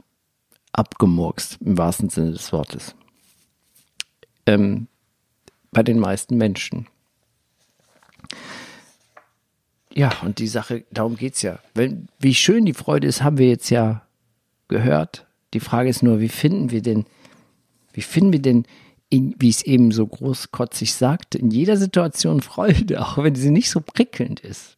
abgemurkst, 0.79 1.59
im 1.63 1.79
wahrsten 1.79 2.09
Sinne 2.09 2.33
des 2.33 2.53
Wortes. 2.53 2.95
Ähm, 4.47 4.89
bei 5.71 5.83
den 5.83 5.99
meisten 5.99 6.37
Menschen. 6.37 6.87
Ja, 9.93 10.13
und 10.23 10.39
die 10.39 10.47
Sache, 10.47 10.85
darum 10.91 11.17
geht's 11.17 11.43
ja. 11.43 11.59
Wenn, 11.75 12.09
wie 12.19 12.35
schön 12.35 12.67
die 12.67 12.75
Freude 12.75 13.07
ist, 13.07 13.23
haben 13.23 13.39
wir 13.39 13.49
jetzt 13.49 13.71
ja 13.71 14.03
gehört. 14.69 15.27
Die 15.55 15.61
Frage 15.61 15.89
ist 15.89 16.03
nur, 16.03 16.21
wie 16.21 16.29
finden 16.29 16.71
wir 16.71 16.83
denn, 16.83 17.07
wie 17.93 18.03
finden 18.03 18.33
wir 18.33 18.43
denn, 18.43 18.67
in, 19.09 19.35
wie 19.39 19.49
es 19.49 19.63
eben 19.63 19.93
so 19.93 20.07
großkotzig 20.07 20.93
sagte, 20.93 21.39
in 21.39 21.51
jeder 21.51 21.77
Situation 21.77 22.43
Freude, 22.43 23.01
auch 23.07 23.17
wenn 23.19 23.35
sie 23.35 23.51
nicht 23.51 23.71
so 23.71 23.81
prickelnd 23.81 24.41
ist. 24.41 24.76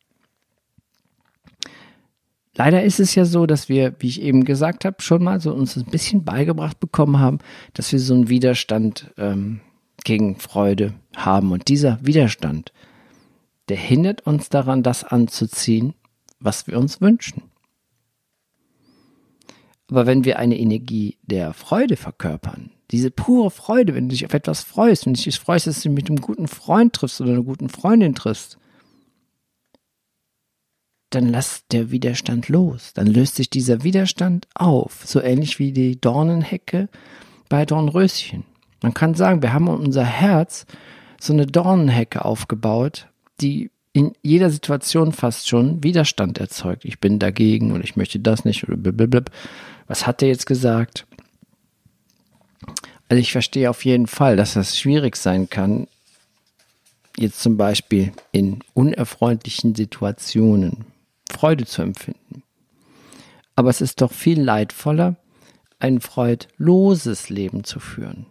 Leider 2.59 2.83
ist 2.83 2.99
es 2.99 3.15
ja 3.15 3.25
so, 3.25 3.47
dass 3.47 3.69
wir, 3.69 3.95
wie 4.01 4.09
ich 4.09 4.21
eben 4.21 4.43
gesagt 4.43 4.85
habe, 4.85 4.97
schon 5.01 5.23
mal 5.23 5.41
so 5.41 5.55
uns 5.55 5.77
ein 5.77 5.85
bisschen 5.85 6.25
beigebracht 6.25 6.81
bekommen 6.81 7.21
haben, 7.21 7.39
dass 7.73 7.93
wir 7.93 8.01
so 8.01 8.15
einen 8.15 8.29
Widerstand 8.29 9.15
ähm, 9.17 9.61
gegen 10.03 10.35
Freude 10.35 10.95
haben. 11.15 11.53
Und 11.53 11.69
dieser 11.69 12.01
Widerstand, 12.03 12.73
der 13.69 13.77
hindert 13.77 14.27
uns 14.27 14.49
daran, 14.49 14.83
das 14.83 15.05
anzuziehen, 15.05 15.95
was 16.41 16.67
wir 16.67 16.81
uns 16.81 17.01
wünschen. 17.01 17.45
Aber 19.89 20.07
wenn 20.07 20.25
wir 20.25 20.41
eine 20.41 20.59
Energie 20.59 21.17
der 21.23 21.53
Freude 21.53 21.97
verkörpern, 21.97 22.73
diese 22.91 23.13
pure 23.13 23.53
Freude, 23.53 23.95
wenn 23.95 24.09
du 24.09 24.15
dich 24.15 24.27
auf 24.27 24.35
etwas 24.35 24.65
freust, 24.65 25.07
wenn 25.07 25.15
du 25.15 25.23
dich 25.23 25.39
freust, 25.39 25.69
dass 25.69 25.81
du 25.81 25.91
mit 25.91 26.11
einem 26.11 26.21
guten 26.21 26.49
Freund 26.49 26.93
triffst 26.93 27.21
oder 27.21 27.35
einer 27.35 27.45
guten 27.45 27.69
Freundin 27.69 28.17
triffst, 28.17 28.59
dann 31.11 31.29
lass 31.29 31.67
der 31.71 31.91
Widerstand 31.91 32.49
los. 32.49 32.93
Dann 32.95 33.07
löst 33.07 33.37
sich 33.37 33.51
dieser 33.51 33.83
Widerstand 33.83 34.47
auf. 34.55 35.03
So 35.05 35.21
ähnlich 35.21 35.59
wie 35.59 35.73
die 35.73 36.01
Dornenhecke 36.01 36.89
bei 37.49 37.65
Dornröschen. 37.65 38.45
Man 38.83 38.95
kann 38.95 39.15
sagen, 39.15 39.43
wir 39.43 39.53
haben 39.53 39.69
unser 39.69 40.05
Herz 40.05 40.67
so 41.21 41.33
eine 41.33 41.47
Dornenhecke 41.47 42.25
aufgebaut, 42.25 43.09
die 43.41 43.71
in 43.93 44.13
jeder 44.23 44.51
Situation 44.51 45.13
fast 45.13 45.49
schon 45.49 45.83
Widerstand 45.83 46.39
erzeugt. 46.39 46.85
Ich 46.85 47.01
bin 47.01 47.19
dagegen 47.19 47.73
und 47.73 47.83
ich 47.83 47.97
möchte 47.97 48.21
das 48.21 48.45
nicht. 48.45 48.67
Was 49.89 50.07
hat 50.07 50.23
er 50.23 50.29
jetzt 50.29 50.47
gesagt? 50.47 51.07
Also 53.09 53.21
ich 53.21 53.33
verstehe 53.33 53.71
auf 53.71 53.85
jeden 53.85 54.07
Fall, 54.07 54.37
dass 54.37 54.55
das 54.55 54.79
schwierig 54.79 55.17
sein 55.17 55.49
kann, 55.49 55.89
jetzt 57.17 57.41
zum 57.41 57.57
Beispiel 57.57 58.13
in 58.31 58.61
unerfreulichen 58.75 59.75
Situationen 59.75 60.85
Freude 61.31 61.67
zu 61.67 61.83
empfinden. 61.83 62.43
Aber 63.55 63.71
es 63.71 63.81
ist 63.81 64.01
doch 64.01 64.13
viel 64.13 64.41
leidvoller, 64.41 65.17
ein 65.79 66.01
freudloses 66.01 67.29
Leben 67.29 67.65
zu 67.65 67.81
führen. 67.81 68.27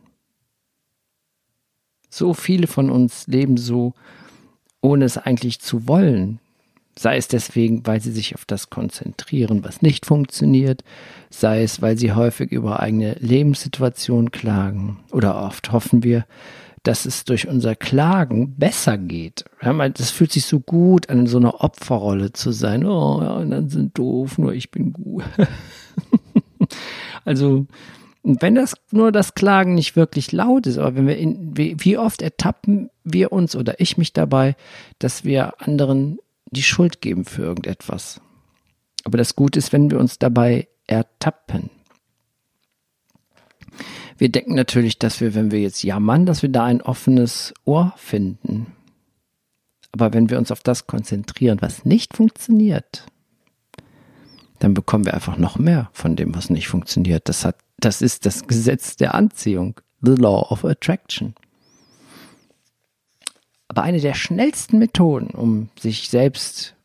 So 2.09 2.33
viele 2.33 2.67
von 2.67 2.89
uns 2.89 3.27
leben 3.27 3.57
so, 3.57 3.93
ohne 4.81 5.05
es 5.05 5.17
eigentlich 5.17 5.59
zu 5.59 5.87
wollen. 5.87 6.39
Sei 6.97 7.17
es 7.17 7.27
deswegen, 7.27 7.85
weil 7.85 8.01
sie 8.01 8.11
sich 8.11 8.33
auf 8.33 8.45
das 8.45 8.69
konzentrieren, 8.69 9.63
was 9.63 9.81
nicht 9.83 10.05
funktioniert, 10.05 10.83
sei 11.29 11.61
es, 11.61 11.81
weil 11.81 11.97
sie 11.97 12.13
häufig 12.13 12.51
über 12.51 12.79
eigene 12.79 13.13
Lebenssituation 13.19 14.31
klagen. 14.31 14.99
Oder 15.11 15.39
oft 15.43 15.71
hoffen 15.71 16.03
wir, 16.03 16.25
dass 16.87 17.05
es 17.05 17.25
durch 17.25 17.49
unser 17.49 17.75
Klagen 17.75 18.55
besser 18.55 18.97
geht. 18.97 19.43
Das 19.61 20.09
fühlt 20.09 20.31
sich 20.31 20.45
so 20.45 20.61
gut 20.61 21.09
an, 21.09 21.27
so 21.27 21.37
einer 21.37 21.61
Opferrolle 21.61 22.31
zu 22.31 22.53
sein. 22.53 22.85
Oh, 22.85 23.21
ja, 23.21 23.35
anderen 23.35 23.67
sind 23.67 23.97
doof, 23.97 24.37
nur 24.37 24.53
ich 24.53 24.71
bin 24.71 24.93
gut. 24.93 25.25
also, 27.25 27.67
wenn 28.23 28.55
das 28.55 28.75
nur 28.91 29.11
das 29.11 29.35
Klagen 29.35 29.75
nicht 29.75 29.97
wirklich 29.97 30.31
laut 30.31 30.65
ist, 30.65 30.77
aber 30.77 30.95
wenn 30.95 31.07
wir 31.07 31.17
in, 31.17 31.57
wie 31.57 31.97
oft 31.97 32.21
ertappen 32.21 32.89
wir 33.03 33.33
uns 33.33 33.57
oder 33.57 33.81
ich 33.81 33.97
mich 33.97 34.13
dabei, 34.13 34.55
dass 34.97 35.25
wir 35.25 35.61
anderen 35.61 36.19
die 36.51 36.63
Schuld 36.63 37.01
geben 37.01 37.25
für 37.25 37.41
irgendetwas. 37.41 38.21
Aber 39.03 39.17
das 39.17 39.35
Gute 39.35 39.59
ist, 39.59 39.73
wenn 39.73 39.91
wir 39.91 39.99
uns 39.99 40.19
dabei 40.19 40.69
ertappen. 40.87 41.69
Wir 44.17 44.29
denken 44.29 44.55
natürlich, 44.55 44.97
dass 44.97 45.21
wir, 45.21 45.35
wenn 45.35 45.51
wir 45.51 45.59
jetzt 45.59 45.83
jammern, 45.83 46.25
dass 46.25 46.41
wir 46.41 46.49
da 46.49 46.65
ein 46.65 46.81
offenes 46.81 47.53
Ohr 47.65 47.93
finden. 47.97 48.67
Aber 49.91 50.13
wenn 50.13 50.29
wir 50.29 50.37
uns 50.37 50.51
auf 50.51 50.61
das 50.61 50.87
konzentrieren, 50.87 51.59
was 51.61 51.85
nicht 51.85 52.15
funktioniert, 52.15 53.05
dann 54.59 54.73
bekommen 54.73 55.05
wir 55.05 55.13
einfach 55.13 55.37
noch 55.37 55.59
mehr 55.59 55.89
von 55.93 56.15
dem, 56.15 56.35
was 56.35 56.49
nicht 56.49 56.67
funktioniert. 56.67 57.29
Das 57.29 57.45
hat, 57.45 57.57
das 57.79 58.01
ist 58.01 58.25
das 58.25 58.47
Gesetz 58.47 58.95
der 58.95 59.13
Anziehung, 59.13 59.79
the 60.01 60.15
law 60.15 60.51
of 60.51 60.65
attraction. 60.65 61.35
Aber 63.67 63.83
eine 63.83 63.99
der 63.99 64.15
schnellsten 64.15 64.79
Methoden, 64.79 65.27
um 65.27 65.69
sich 65.79 66.09
selbst 66.09 66.75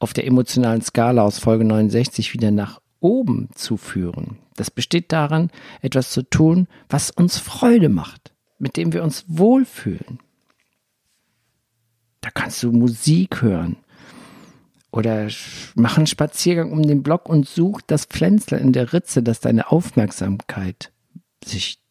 auf 0.00 0.12
der 0.12 0.26
emotionalen 0.26 0.82
Skala 0.82 1.22
aus 1.22 1.38
Folge 1.38 1.64
69 1.64 2.34
wieder 2.34 2.50
nach 2.50 2.81
oben 3.02 3.48
zu 3.54 3.76
führen, 3.76 4.38
das 4.56 4.70
besteht 4.70 5.12
darin, 5.12 5.50
etwas 5.80 6.10
zu 6.10 6.22
tun, 6.22 6.68
was 6.88 7.10
uns 7.10 7.38
Freude 7.38 7.88
macht, 7.88 8.32
mit 8.58 8.76
dem 8.76 8.92
wir 8.92 9.02
uns 9.02 9.24
wohlfühlen. 9.28 10.20
Da 12.20 12.30
kannst 12.30 12.62
du 12.62 12.72
Musik 12.72 13.42
hören 13.42 13.76
oder 14.92 15.28
mach 15.74 15.96
einen 15.96 16.06
Spaziergang 16.06 16.70
um 16.70 16.82
den 16.82 17.02
Block 17.02 17.28
und 17.28 17.48
such 17.48 17.80
das 17.86 18.04
Pflänzler 18.04 18.58
in 18.58 18.72
der 18.72 18.92
Ritze, 18.92 19.22
das 19.22 19.40
deine 19.40 19.70
Aufmerksamkeit 19.70 20.92
sich 21.44 21.82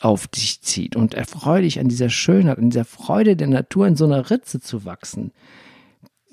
auf 0.00 0.26
dich 0.26 0.62
zieht 0.62 0.96
und 0.96 1.14
erfreue 1.14 1.62
dich 1.62 1.78
an 1.78 1.88
dieser 1.88 2.10
Schönheit, 2.10 2.58
an 2.58 2.70
dieser 2.70 2.84
Freude 2.84 3.36
der 3.36 3.46
Natur 3.46 3.86
in 3.86 3.96
so 3.96 4.04
einer 4.04 4.30
Ritze 4.30 4.60
zu 4.60 4.84
wachsen. 4.84 5.32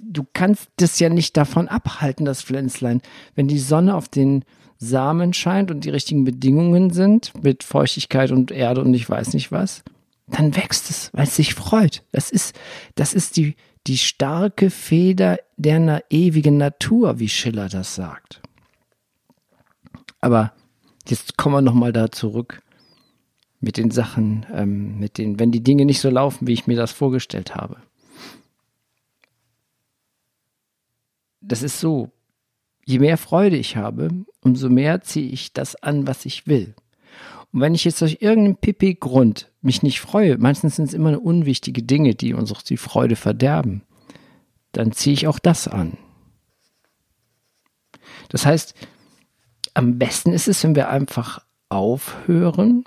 Du 0.05 0.25
kannst 0.33 0.69
das 0.77 1.00
ja 1.00 1.10
nicht 1.10 1.38
davon 1.38 1.67
abhalten, 1.67 2.25
das 2.25 2.43
Pflänzlein, 2.43 3.01
wenn 3.36 3.48
die 3.48 3.60
Sonne 3.60 3.95
auf 3.95 4.10
den 4.10 4.43
Samen 4.77 5.33
scheint 5.33 5.72
und 5.72 5.86
die 5.86 5.89
richtigen 5.89 6.25
Bedingungen 6.25 6.91
sind, 6.91 7.31
mit 7.41 7.63
Feuchtigkeit 7.63 8.31
und 8.31 8.51
Erde 8.51 8.81
und 8.81 8.93
ich 8.93 9.10
weiß 9.10 9.33
nicht 9.33 9.51
was, 9.51 9.83
dann 10.27 10.55
wächst 10.55 10.89
es, 10.89 11.10
weil 11.13 11.24
es 11.24 11.36
sich 11.36 11.53
freut. 11.53 12.03
Das 12.12 12.31
ist, 12.31 12.55
das 12.95 13.13
ist 13.13 13.38
die, 13.38 13.55
die 13.88 13.98
starke 13.98 14.69
Feder 14.69 15.39
der 15.57 16.03
ewigen 16.10 16.57
Natur, 16.57 17.19
wie 17.19 17.29
Schiller 17.29 17.69
das 17.69 17.95
sagt. 17.95 18.41
Aber 20.19 20.53
jetzt 21.07 21.38
kommen 21.38 21.55
wir 21.55 21.62
nochmal 21.62 21.93
da 21.93 22.12
zurück 22.12 22.62
mit 23.60 23.77
den 23.77 23.91
Sachen, 23.91 24.45
ähm, 24.53 25.00
mit 25.00 25.17
den, 25.17 25.39
wenn 25.39 25.51
die 25.51 25.63
Dinge 25.63 25.86
nicht 25.86 26.01
so 26.01 26.10
laufen, 26.10 26.48
wie 26.48 26.53
ich 26.53 26.67
mir 26.67 26.75
das 26.75 26.91
vorgestellt 26.91 27.55
habe. 27.55 27.77
Das 31.46 31.62
ist 31.62 31.80
so, 31.80 32.12
je 32.86 33.00
mehr 33.00 33.18
Freude 33.18 33.58
ich 33.58 33.76
habe, 33.76 34.10
umso 34.42 34.70
mehr 34.70 35.02
ziehe 35.02 35.30
ich 35.30 35.54
das 35.54 35.76
an, 35.76 36.08
was 36.08 36.26
ich 36.26 36.48
will. 36.48 36.74
Und 37.52 37.62
wenn 37.62 37.76
ich 37.76 37.84
jetzt 37.84 38.02
durch 38.02 38.18
irgendeinen 38.22 38.58
Pipi-Grund 38.58 39.52
mich 39.62 39.84
nicht 39.84 40.00
freue, 40.00 40.38
meistens 40.38 40.78
sind 40.78 40.86
es 40.86 40.94
immer 40.94 41.22
unwichtige 41.22 41.84
Dinge, 41.84 42.16
die 42.16 42.34
uns 42.34 42.52
auch 42.52 42.62
die 42.62 42.78
Freude 42.78 43.16
verderben, 43.16 43.84
dann 44.72 44.92
ziehe 44.92 45.14
ich 45.14 45.28
auch 45.28 45.38
das 45.38 45.68
an. 45.68 45.98
Das 48.30 48.46
heißt, 48.46 48.74
am 49.76 50.00
besten 50.00 50.34
ist 50.34 50.48
es, 50.48 50.64
wenn 50.64 50.76
wir 50.76 50.90
einfach 50.90 51.46
aufhören, 51.70 52.86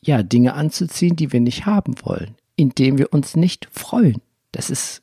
ja, 0.00 0.22
Dinge 0.22 0.54
anzuziehen, 0.54 1.16
die 1.16 1.32
wir 1.32 1.40
nicht 1.40 1.66
haben 1.66 1.96
wollen, 2.02 2.36
indem 2.54 2.96
wir 2.96 3.12
uns 3.12 3.36
nicht 3.36 3.68
freuen. 3.72 4.22
Das 4.52 4.70
ist 4.70 5.02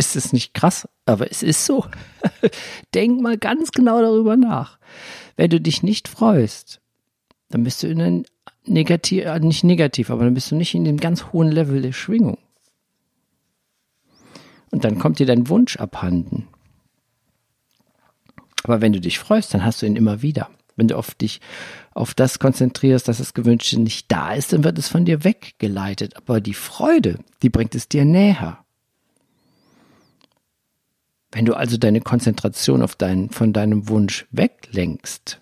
ist 0.00 0.16
es 0.16 0.32
nicht 0.32 0.54
krass? 0.54 0.88
Aber 1.04 1.30
es 1.30 1.42
ist 1.42 1.66
so. 1.66 1.84
Denk 2.94 3.20
mal 3.20 3.36
ganz 3.36 3.70
genau 3.70 4.00
darüber 4.00 4.36
nach. 4.36 4.78
Wenn 5.36 5.50
du 5.50 5.60
dich 5.60 5.82
nicht 5.82 6.08
freust, 6.08 6.80
dann 7.50 7.64
bist 7.64 7.82
du 7.82 7.88
in 7.88 8.00
einem 8.00 8.24
negativ, 8.64 9.24
äh, 9.26 9.38
nicht 9.40 9.62
negativ, 9.62 10.10
aber 10.10 10.24
dann 10.24 10.34
bist 10.34 10.50
du 10.50 10.56
nicht 10.56 10.74
in 10.74 10.84
dem 10.84 10.96
ganz 10.96 11.26
hohen 11.32 11.52
Level 11.52 11.82
der 11.82 11.92
Schwingung. 11.92 12.38
Und 14.70 14.84
dann 14.84 14.98
kommt 14.98 15.18
dir 15.18 15.26
dein 15.26 15.48
Wunsch 15.48 15.76
abhanden. 15.76 16.48
Aber 18.62 18.80
wenn 18.80 18.92
du 18.92 19.00
dich 19.00 19.18
freust, 19.18 19.52
dann 19.52 19.64
hast 19.64 19.82
du 19.82 19.86
ihn 19.86 19.96
immer 19.96 20.22
wieder. 20.22 20.48
Wenn 20.76 20.88
du 20.88 20.96
auf 20.96 21.14
dich, 21.14 21.40
auf 21.92 22.14
das 22.14 22.38
konzentrierst, 22.38 23.06
dass 23.06 23.18
das 23.18 23.34
Gewünschte 23.34 23.78
nicht 23.78 24.10
da 24.10 24.32
ist, 24.32 24.52
dann 24.52 24.64
wird 24.64 24.78
es 24.78 24.88
von 24.88 25.04
dir 25.04 25.24
weggeleitet. 25.24 26.16
Aber 26.16 26.40
die 26.40 26.54
Freude, 26.54 27.18
die 27.42 27.50
bringt 27.50 27.74
es 27.74 27.88
dir 27.88 28.06
näher. 28.06 28.64
Wenn 31.32 31.44
du 31.44 31.54
also 31.54 31.76
deine 31.76 32.00
Konzentration 32.00 32.82
auf 32.82 32.96
deinen, 32.96 33.30
von 33.30 33.52
deinem 33.52 33.88
Wunsch 33.88 34.26
weglenkst 34.32 35.40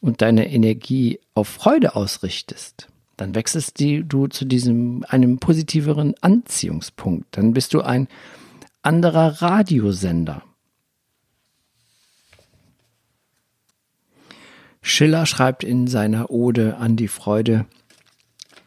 und 0.00 0.20
deine 0.20 0.50
Energie 0.50 1.18
auf 1.34 1.48
Freude 1.48 1.96
ausrichtest, 1.96 2.88
dann 3.16 3.34
wechselst 3.34 3.80
du 3.80 4.26
zu 4.26 4.44
diesem, 4.44 5.04
einem 5.08 5.38
positiveren 5.38 6.14
Anziehungspunkt. 6.20 7.26
Dann 7.36 7.52
bist 7.52 7.72
du 7.72 7.80
ein 7.80 8.08
anderer 8.82 9.40
Radiosender. 9.40 10.42
Schiller 14.82 15.24
schreibt 15.24 15.64
in 15.64 15.86
seiner 15.86 16.30
Ode 16.30 16.76
an 16.76 16.96
die 16.96 17.08
Freude, 17.08 17.66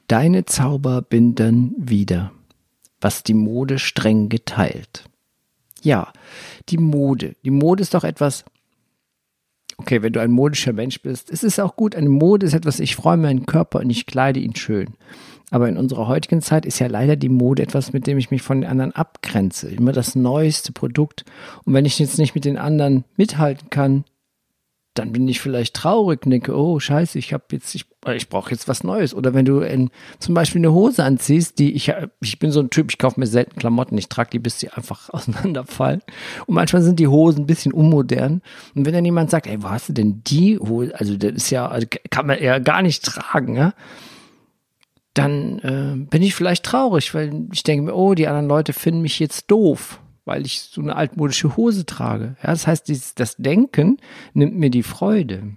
Deine 0.07 0.45
Zauber 0.45 1.01
binden 1.01 1.75
wieder, 1.77 2.31
was 3.01 3.23
die 3.23 3.33
Mode 3.33 3.77
streng 3.77 4.29
geteilt. 4.29 5.03
Ja, 5.83 6.11
die 6.69 6.77
Mode. 6.77 7.35
Die 7.43 7.51
Mode 7.51 7.81
ist 7.81 7.93
doch 7.93 8.03
etwas, 8.03 8.45
okay, 9.77 10.01
wenn 10.01 10.13
du 10.13 10.21
ein 10.21 10.31
modischer 10.31 10.73
Mensch 10.73 11.01
bist, 11.01 11.31
es 11.31 11.43
ist 11.43 11.59
auch 11.59 11.75
gut, 11.75 11.95
eine 11.95 12.09
Mode 12.09 12.45
ist 12.45 12.53
etwas, 12.53 12.79
ich 12.79 12.95
freue 12.95 13.17
meinen 13.17 13.45
Körper 13.45 13.79
und 13.79 13.89
ich 13.89 14.05
kleide 14.05 14.39
ihn 14.39 14.55
schön. 14.55 14.95
Aber 15.49 15.69
in 15.69 15.77
unserer 15.77 16.07
heutigen 16.07 16.41
Zeit 16.41 16.65
ist 16.65 16.79
ja 16.79 16.87
leider 16.87 17.15
die 17.15 17.29
Mode 17.29 17.63
etwas, 17.63 17.93
mit 17.93 18.05
dem 18.05 18.17
ich 18.17 18.31
mich 18.31 18.41
von 18.41 18.61
den 18.61 18.69
anderen 18.69 18.93
abgrenze. 18.93 19.69
Immer 19.69 19.93
das 19.93 20.13
neueste 20.13 20.73
Produkt. 20.73 21.23
Und 21.63 21.73
wenn 21.73 21.85
ich 21.85 21.99
jetzt 21.99 22.17
nicht 22.17 22.35
mit 22.35 22.43
den 22.43 22.57
anderen 22.57 23.05
mithalten 23.15 23.69
kann, 23.69 24.03
dann 24.97 25.11
bin 25.11 25.27
ich 25.27 25.39
vielleicht 25.39 25.75
traurig 25.75 26.25
und 26.25 26.31
denke, 26.31 26.55
oh 26.55 26.79
scheiße, 26.79 27.19
ich 27.19 27.33
habe 27.33 27.43
jetzt, 27.51 27.75
ich, 27.75 27.85
ich 28.13 28.29
brauche 28.29 28.51
jetzt 28.51 28.67
was 28.67 28.83
Neues. 28.83 29.13
Oder 29.13 29.33
wenn 29.33 29.45
du 29.45 29.59
in, 29.59 29.89
zum 30.19 30.33
Beispiel 30.33 30.59
eine 30.59 30.73
Hose 30.73 31.03
anziehst, 31.03 31.59
die 31.59 31.73
ich, 31.73 31.93
ich 32.21 32.39
bin 32.39 32.51
so 32.51 32.59
ein 32.59 32.69
Typ, 32.69 32.91
ich 32.91 32.97
kaufe 32.97 33.19
mir 33.19 33.27
selten 33.27 33.59
Klamotten, 33.59 33.97
ich 33.97 34.09
trage 34.09 34.29
die, 34.31 34.39
bis 34.39 34.57
die 34.59 34.69
einfach 34.69 35.09
auseinanderfallen. 35.13 36.01
Und 36.45 36.55
manchmal 36.55 36.81
sind 36.81 36.99
die 36.99 37.07
Hosen 37.07 37.43
ein 37.43 37.47
bisschen 37.47 37.73
unmodern. 37.73 38.41
Und 38.75 38.85
wenn 38.85 38.93
dann 38.93 39.05
jemand 39.05 39.29
sagt, 39.29 39.47
ey, 39.47 39.61
wo 39.61 39.69
hast 39.69 39.89
du 39.89 39.93
denn 39.93 40.21
die 40.25 40.57
Hose? 40.57 40.97
Also 40.97 41.17
das 41.17 41.33
ist 41.33 41.49
ja, 41.49 41.67
also 41.67 41.87
kann 42.09 42.27
man 42.27 42.41
ja 42.41 42.59
gar 42.59 42.81
nicht 42.81 43.03
tragen, 43.03 43.55
ja 43.55 43.73
dann 45.13 45.57
äh, 45.59 46.05
bin 46.05 46.21
ich 46.21 46.35
vielleicht 46.35 46.63
traurig, 46.63 47.15
weil 47.15 47.47
ich 47.51 47.63
denke 47.63 47.85
mir, 47.85 47.95
oh, 47.95 48.13
die 48.13 48.27
anderen 48.27 48.47
Leute 48.47 48.71
finden 48.71 49.01
mich 49.01 49.17
jetzt 49.17 49.49
doof 49.49 49.99
weil 50.27 50.45
ich 50.45 50.61
so 50.61 50.81
eine 50.81 50.95
altmodische 50.95 51.55
Hose 51.55 51.85
trage. 51.85 52.35
Ja, 52.43 52.49
das 52.49 52.67
heißt, 52.67 52.87
dieses, 52.87 53.15
das 53.15 53.37
Denken 53.37 53.97
nimmt 54.33 54.55
mir 54.55 54.69
die 54.69 54.83
Freude. 54.83 55.55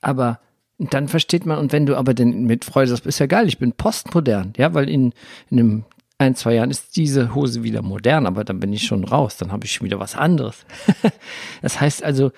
Aber 0.00 0.40
dann 0.78 1.08
versteht 1.08 1.44
man, 1.44 1.58
und 1.58 1.72
wenn 1.72 1.86
du 1.86 1.96
aber 1.96 2.14
denn 2.14 2.44
mit 2.44 2.64
Freude 2.64 2.88
sagst, 2.88 3.06
ist 3.06 3.18
ja 3.18 3.26
geil, 3.26 3.46
ich 3.46 3.58
bin 3.58 3.72
postmodern, 3.72 4.54
ja, 4.56 4.72
weil 4.72 4.88
in, 4.88 5.12
in 5.50 5.58
einem 5.58 5.84
ein, 6.16 6.34
zwei 6.34 6.54
Jahren 6.54 6.70
ist 6.70 6.96
diese 6.96 7.34
Hose 7.34 7.62
wieder 7.62 7.82
modern, 7.82 8.26
aber 8.26 8.44
dann 8.44 8.60
bin 8.60 8.72
ich 8.72 8.84
schon 8.84 9.04
raus, 9.04 9.36
dann 9.36 9.52
habe 9.52 9.66
ich 9.66 9.72
schon 9.72 9.84
wieder 9.84 10.00
was 10.00 10.16
anderes. 10.16 10.64
das 11.62 11.80
heißt 11.80 12.02
also, 12.02 12.32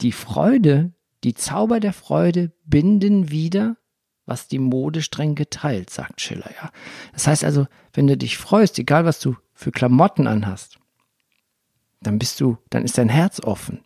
die 0.00 0.12
Freude, 0.12 0.92
die 1.24 1.34
Zauber 1.34 1.80
der 1.80 1.92
Freude 1.92 2.52
binden 2.64 3.30
wieder 3.30 3.76
was 4.26 4.48
die 4.48 4.58
Mode 4.58 5.02
streng 5.02 5.34
geteilt, 5.34 5.90
sagt 5.90 6.20
Schiller, 6.20 6.50
ja. 6.60 6.70
Das 7.12 7.26
heißt 7.26 7.44
also, 7.44 7.66
wenn 7.92 8.06
du 8.06 8.16
dich 8.16 8.38
freust, 8.38 8.78
egal 8.78 9.04
was 9.04 9.20
du 9.20 9.36
für 9.54 9.70
Klamotten 9.70 10.26
anhast, 10.26 10.78
dann 12.00 12.18
bist 12.18 12.40
du, 12.40 12.58
dann 12.70 12.84
ist 12.84 12.98
dein 12.98 13.08
Herz 13.08 13.40
offen. 13.40 13.80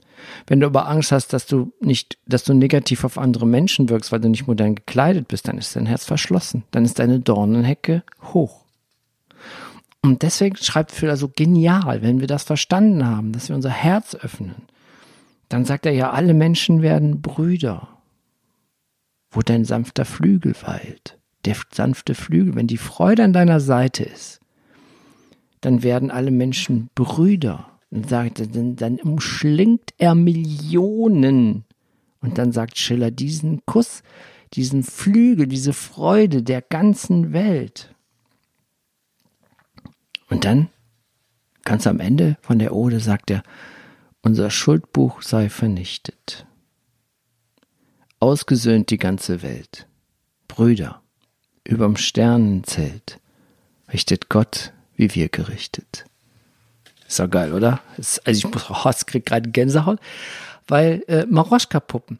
Wenn 0.46 0.58
du 0.58 0.66
aber 0.66 0.88
Angst 0.88 1.12
hast, 1.12 1.32
dass 1.32 1.46
du 1.46 1.72
nicht, 1.80 2.18
dass 2.26 2.42
du 2.42 2.52
negativ 2.52 3.04
auf 3.04 3.18
andere 3.18 3.46
Menschen 3.46 3.88
wirkst, 3.88 4.10
weil 4.10 4.20
du 4.20 4.28
nicht 4.28 4.48
modern 4.48 4.74
gekleidet 4.74 5.28
bist, 5.28 5.46
dann 5.46 5.58
ist 5.58 5.76
dein 5.76 5.86
Herz 5.86 6.04
verschlossen. 6.04 6.64
Dann 6.72 6.84
ist 6.84 6.98
deine 6.98 7.20
Dornenhecke 7.20 8.02
hoch. 8.32 8.64
Und 10.02 10.22
deswegen 10.22 10.56
schreibt 10.56 10.92
Schiller 10.92 11.16
so 11.16 11.28
genial, 11.28 12.02
wenn 12.02 12.20
wir 12.20 12.26
das 12.26 12.42
verstanden 12.42 13.06
haben, 13.06 13.32
dass 13.32 13.48
wir 13.48 13.56
unser 13.56 13.70
Herz 13.70 14.16
öffnen, 14.16 14.56
dann 15.48 15.64
sagt 15.64 15.86
er 15.86 15.92
ja, 15.92 16.10
alle 16.10 16.34
Menschen 16.34 16.82
werden 16.82 17.22
Brüder 17.22 17.88
wo 19.30 19.42
dein 19.42 19.64
sanfter 19.64 20.04
Flügel 20.04 20.54
weilt. 20.62 21.18
Der 21.44 21.56
sanfte 21.72 22.14
Flügel, 22.14 22.54
wenn 22.54 22.66
die 22.66 22.78
Freude 22.78 23.24
an 23.24 23.32
deiner 23.32 23.60
Seite 23.60 24.04
ist, 24.04 24.40
dann 25.60 25.82
werden 25.82 26.10
alle 26.10 26.30
Menschen 26.30 26.90
Brüder. 26.94 27.70
Und 27.90 28.08
sagt, 28.08 28.54
dann, 28.54 28.76
dann 28.76 28.96
umschlingt 28.96 29.94
er 29.96 30.14
Millionen. 30.14 31.64
Und 32.20 32.36
dann 32.36 32.52
sagt 32.52 32.76
Schiller, 32.76 33.10
diesen 33.10 33.64
Kuss, 33.64 34.02
diesen 34.52 34.82
Flügel, 34.82 35.46
diese 35.46 35.72
Freude 35.72 36.42
der 36.42 36.60
ganzen 36.60 37.32
Welt. 37.32 37.94
Und 40.28 40.44
dann, 40.44 40.68
ganz 41.64 41.86
am 41.86 42.00
Ende 42.00 42.36
von 42.42 42.58
der 42.58 42.74
Ode, 42.74 43.00
sagt 43.00 43.30
er, 43.30 43.42
unser 44.20 44.50
Schuldbuch 44.50 45.22
sei 45.22 45.48
vernichtet 45.48 46.46
ausgesöhnt 48.20 48.90
die 48.90 48.98
ganze 48.98 49.42
Welt. 49.42 49.86
Brüder, 50.48 51.02
überm 51.64 51.96
Sternenzelt 51.96 53.20
richtet 53.92 54.28
Gott, 54.28 54.72
wie 54.98 55.14
wir 55.14 55.30
gerichtet. 55.30 56.04
Ist 57.08 57.18
doch 57.18 57.30
geil, 57.30 57.54
oder? 57.54 57.80
also 57.96 58.20
ich 58.26 58.44
muss, 58.44 58.68
oh, 58.68 58.90
krieg 59.06 59.24
gerade 59.24 59.48
Gänsehaut, 59.48 59.98
weil 60.66 61.02
äh, 61.08 61.24
Maroschka-Puppen. 61.24 62.18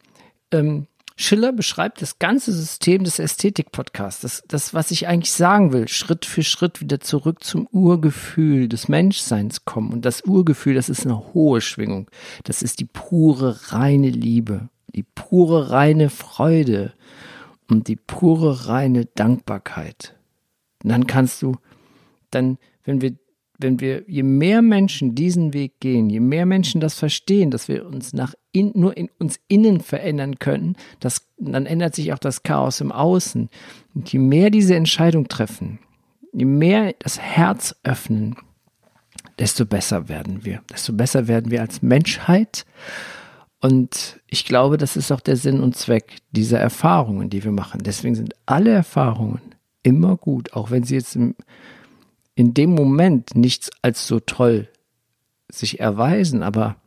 Ähm, 0.51 0.87
Schiller 1.15 1.51
beschreibt 1.51 2.01
das 2.01 2.17
ganze 2.17 2.51
System 2.51 3.03
des 3.03 3.19
Ästhetik-Podcasts. 3.19 4.21
Das, 4.21 4.43
das, 4.47 4.73
was 4.73 4.89
ich 4.89 5.07
eigentlich 5.07 5.33
sagen 5.33 5.71
will, 5.71 5.87
Schritt 5.87 6.25
für 6.25 6.41
Schritt 6.41 6.81
wieder 6.81 6.99
zurück 6.99 7.43
zum 7.43 7.67
Urgefühl 7.67 8.67
des 8.67 8.87
Menschseins 8.87 9.65
kommen. 9.65 9.93
Und 9.93 10.05
das 10.05 10.23
Urgefühl, 10.23 10.73
das 10.73 10.89
ist 10.89 11.05
eine 11.05 11.33
hohe 11.35 11.61
Schwingung. 11.61 12.09
Das 12.45 12.63
ist 12.63 12.79
die 12.79 12.85
pure, 12.85 13.71
reine 13.71 14.09
Liebe 14.09 14.69
die 14.95 15.03
pure 15.03 15.71
reine 15.71 16.09
Freude 16.09 16.93
und 17.69 17.87
die 17.87 17.95
pure 17.95 18.67
reine 18.67 19.05
Dankbarkeit. 19.05 20.15
Und 20.83 20.89
dann 20.89 21.07
kannst 21.07 21.41
du, 21.41 21.57
dann, 22.31 22.57
wenn 22.83 23.01
wir, 23.01 23.13
wenn 23.57 23.79
wir, 23.79 24.03
je 24.07 24.23
mehr 24.23 24.61
Menschen 24.61 25.15
diesen 25.15 25.53
Weg 25.53 25.79
gehen, 25.79 26.09
je 26.09 26.19
mehr 26.19 26.45
Menschen 26.45 26.79
das 26.79 26.95
verstehen, 26.95 27.51
dass 27.51 27.67
wir 27.67 27.85
uns 27.85 28.13
nach 28.13 28.33
in, 28.51 28.71
nur 28.73 28.95
in 28.95 29.09
uns 29.19 29.39
innen 29.47 29.81
verändern 29.81 30.39
können, 30.39 30.75
das, 30.99 31.27
dann 31.37 31.65
ändert 31.65 31.95
sich 31.95 32.13
auch 32.13 32.19
das 32.19 32.43
Chaos 32.43 32.79
im 32.81 32.91
Außen. 32.91 33.49
Und 33.93 34.11
je 34.13 34.19
mehr 34.19 34.49
diese 34.49 34.75
Entscheidung 34.75 35.27
treffen, 35.27 35.79
je 36.31 36.45
mehr 36.45 36.93
das 36.99 37.19
Herz 37.19 37.75
öffnen, 37.83 38.37
desto 39.37 39.65
besser 39.65 40.09
werden 40.09 40.45
wir. 40.45 40.61
Desto 40.71 40.93
besser 40.93 41.27
werden 41.27 41.51
wir 41.51 41.61
als 41.61 41.81
Menschheit 41.81 42.65
und 43.61 44.19
ich 44.27 44.45
glaube, 44.45 44.77
das 44.77 44.95
ist 44.95 45.11
auch 45.11 45.19
der 45.19 45.35
Sinn 45.35 45.59
und 45.59 45.75
Zweck 45.75 46.17
dieser 46.31 46.59
Erfahrungen, 46.59 47.29
die 47.29 47.43
wir 47.43 47.51
machen. 47.51 47.81
Deswegen 47.83 48.15
sind 48.15 48.33
alle 48.45 48.71
Erfahrungen 48.71 49.41
immer 49.83 50.15
gut, 50.15 50.53
auch 50.53 50.71
wenn 50.71 50.83
sie 50.83 50.95
jetzt 50.95 51.15
im, 51.15 51.35
in 52.39 52.53
dem 52.53 52.73
Moment 52.73 53.35
nichts 53.35 53.69
als 53.81 54.07
so 54.07 54.21
toll 54.21 54.69
sich 55.49 55.81
erweisen, 55.81 56.41
aber 56.41 56.77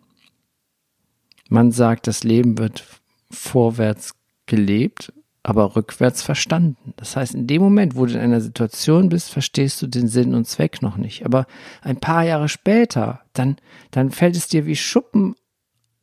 man 1.50 1.72
sagt, 1.72 2.06
das 2.06 2.24
Leben 2.24 2.56
wird 2.56 2.84
vorwärts 3.30 4.14
gelebt, 4.46 5.12
aber 5.42 5.76
rückwärts 5.76 6.22
verstanden. 6.22 6.94
Das 6.96 7.16
heißt, 7.16 7.34
in 7.34 7.46
dem 7.46 7.60
Moment, 7.60 7.96
wo 7.96 8.06
du 8.06 8.14
in 8.14 8.20
einer 8.20 8.40
Situation 8.40 9.10
bist, 9.10 9.30
verstehst 9.30 9.82
du 9.82 9.88
den 9.88 10.08
Sinn 10.08 10.34
und 10.34 10.46
Zweck 10.46 10.80
noch 10.80 10.96
nicht. 10.96 11.26
Aber 11.26 11.46
ein 11.82 11.98
paar 11.98 12.24
Jahre 12.24 12.48
später, 12.48 13.20
dann, 13.34 13.56
dann 13.90 14.10
fällt 14.10 14.36
es 14.36 14.48
dir 14.48 14.64
wie 14.64 14.76
Schuppen 14.76 15.34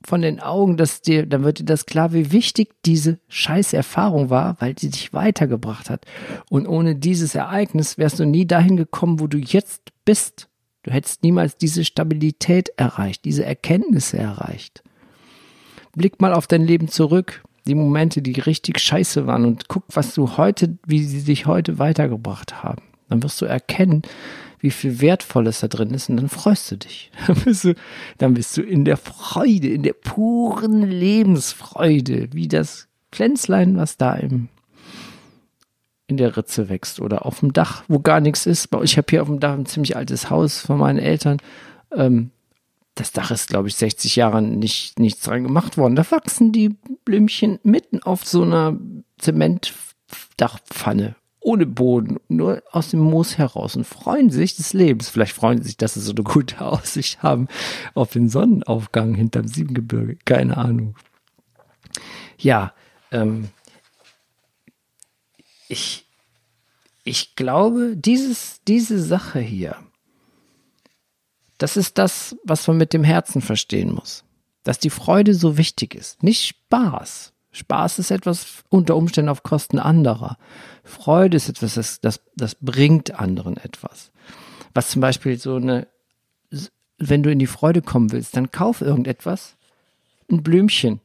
von 0.06 0.22
den 0.22 0.40
Augen, 0.40 0.78
dass 0.78 1.02
dir, 1.02 1.26
dann 1.26 1.44
wird 1.44 1.60
dir 1.60 1.66
das 1.66 1.86
klar, 1.86 2.14
wie 2.14 2.32
wichtig 2.32 2.70
diese 2.86 3.20
scheiß 3.28 3.74
Erfahrung 3.74 4.30
war, 4.30 4.56
weil 4.60 4.78
sie 4.78 4.90
dich 4.90 5.14
weitergebracht 5.14 5.90
hat. 5.90 6.06
Und 6.50 6.68
ohne 6.68 6.96
dieses 6.96 7.36
Ereignis 7.36 7.98
wärst 7.98 8.20
du 8.20 8.26
nie 8.26 8.48
dahin 8.48 8.78
gekommen, 8.78 9.20
wo 9.20 9.28
du 9.28 9.38
jetzt 9.38 9.92
bist. 10.06 10.48
Du 10.84 10.92
hättest 10.92 11.24
niemals 11.24 11.58
diese 11.58 11.84
Stabilität 11.84 12.70
erreicht, 12.78 13.26
diese 13.26 13.44
Erkenntnisse 13.44 14.18
erreicht. 14.18 14.84
Blick 15.94 16.22
mal 16.22 16.34
auf 16.34 16.48
dein 16.48 16.66
Leben 16.66 16.88
zurück, 16.88 17.44
die 17.68 17.76
Momente, 17.76 18.22
die 18.22 18.40
richtig 18.40 18.80
scheiße 18.80 19.28
waren 19.28 19.44
und 19.44 19.68
guck, 19.68 19.84
was 19.94 20.14
du 20.14 20.38
heute, 20.38 20.78
wie 20.86 21.04
sie 21.04 21.24
dich 21.24 21.46
heute 21.46 21.78
weitergebracht 21.78 22.64
haben. 22.64 22.89
Dann 23.10 23.24
wirst 23.24 23.42
du 23.42 23.46
erkennen, 23.46 24.04
wie 24.60 24.72
viel 24.72 25.02
Wertvolles 25.02 25.62
da 25.62 25.68
drin 25.68 25.92
ist 25.92 26.10
und 26.10 26.18
dann 26.18 26.30
freust 26.30 26.72
du 26.72 26.78
dich. 26.78 27.12
Dann 27.28 27.38
bist 27.44 27.64
du, 27.64 27.76
dann 28.18 28.34
bist 28.34 28.58
du 28.58 28.62
in 28.62 28.84
der 28.84 28.98
Freude, 28.98 29.70
in 29.70 29.84
der 29.84 29.94
puren 29.94 30.84
Lebensfreude, 30.84 32.30
wie 32.34 32.48
das 32.48 32.88
Pflänzlein, 33.12 33.78
was 33.78 33.98
da 33.98 34.16
im, 34.16 34.50
in 36.08 36.18
der 36.18 36.36
Ritze 36.36 36.68
wächst 36.70 37.00
oder 37.00 37.26
auf 37.26 37.40
dem 37.40 37.54
Dach, 37.54 37.84
wo 37.88 38.00
gar 38.00 38.20
nichts 38.20 38.46
ist. 38.46 38.68
Ich 38.84 38.98
habe 38.98 39.08
hier 39.10 39.22
auf 39.22 39.30
dem 39.30 39.40
Dach 39.40 39.54
ein 39.54 39.66
ziemlich 39.66 39.96
altes 39.96 40.30
Haus 40.30 40.60
von 40.60 40.78
meinen 40.78 41.00
Eltern. 41.00 41.38
Ähm, 41.96 42.32
das 42.96 43.14
Dach 43.14 43.32
ist, 43.32 43.48
glaube 43.48 43.70
ich, 43.70 43.76
60 43.76 44.18
Jahre 44.18 44.42
nicht, 44.42 45.00
nichts 45.00 45.22
dran 45.22 45.44
gemacht 45.44 45.78
worden. 45.78 45.96
Da 45.96 46.10
wachsen 46.12 46.52
die 46.52 46.76
Blümchen 47.06 47.60
mitten 47.64 48.04
auf 48.04 48.26
so 48.26 48.44
einer 48.44 48.78
Zementdachpfanne 49.20 51.16
ohne 51.42 51.66
Boden, 51.66 52.18
nur 52.28 52.62
aus 52.72 52.90
dem 52.90 53.00
Moos 53.00 53.38
heraus 53.38 53.76
und 53.76 53.86
freuen 53.86 54.30
sich 54.30 54.56
des 54.56 54.74
Lebens. 54.74 55.10
Vielleicht 55.10 55.34
freuen 55.34 55.60
sie 55.60 55.70
sich, 55.70 55.78
dass 55.78 55.94
sie 55.94 56.02
so 56.02 56.12
eine 56.12 56.24
gute 56.24 56.62
Aussicht 56.66 57.24
haben 57.24 57.48
auf 57.94 58.12
den 58.12 58.30
Sonnenaufgang 58.30 59.16
hinterm 59.16 59.48
Siebengebirge. 59.48 60.18
Keine 60.26 60.58
Ahnung. 60.58 60.96
Ja, 62.38 62.74
ähm, 63.12 63.50
ich, 65.68 66.06
ich 67.04 67.36
glaube, 67.36 67.96
dieses, 67.96 68.62
diese 68.68 69.02
Sache 69.02 69.40
hier, 69.40 69.76
das 71.58 71.78
ist 71.78 71.98
das, 71.98 72.36
was 72.44 72.68
man 72.68 72.78
mit 72.78 72.94
dem 72.94 73.04
Herzen 73.04 73.42
verstehen 73.42 73.94
muss. 73.94 74.24
Dass 74.64 74.80
die 74.80 74.90
Freude 74.90 75.34
so 75.34 75.58
wichtig 75.58 75.94
ist. 75.96 76.24
Nicht 76.24 76.46
Spaß. 76.46 77.34
Spaß 77.52 78.00
ist 78.00 78.12
etwas 78.12 78.64
unter 78.70 78.96
Umständen 78.96 79.30
auf 79.30 79.44
Kosten 79.44 79.80
anderer. 79.80 80.38
Freude 80.90 81.38
ist 81.38 81.50
etwas, 81.50 81.76
das, 81.76 82.02
das, 82.02 82.22
das 82.36 82.56
bringt 82.56 83.20
anderen 83.20 83.58
etwas. 83.58 84.12
Was 84.74 84.90
zum 84.90 85.02
Beispiel 85.02 85.38
so 85.38 85.56
eine, 85.56 85.88
wenn 86.98 87.24
du 87.24 87.32
in 87.32 87.40
die 87.40 87.48
Freude 87.48 87.82
kommen 87.82 88.12
willst, 88.12 88.36
dann 88.36 88.52
kauf 88.52 88.82
irgendetwas, 88.82 89.56
ein 90.30 90.44
Blümchen, 90.44 91.00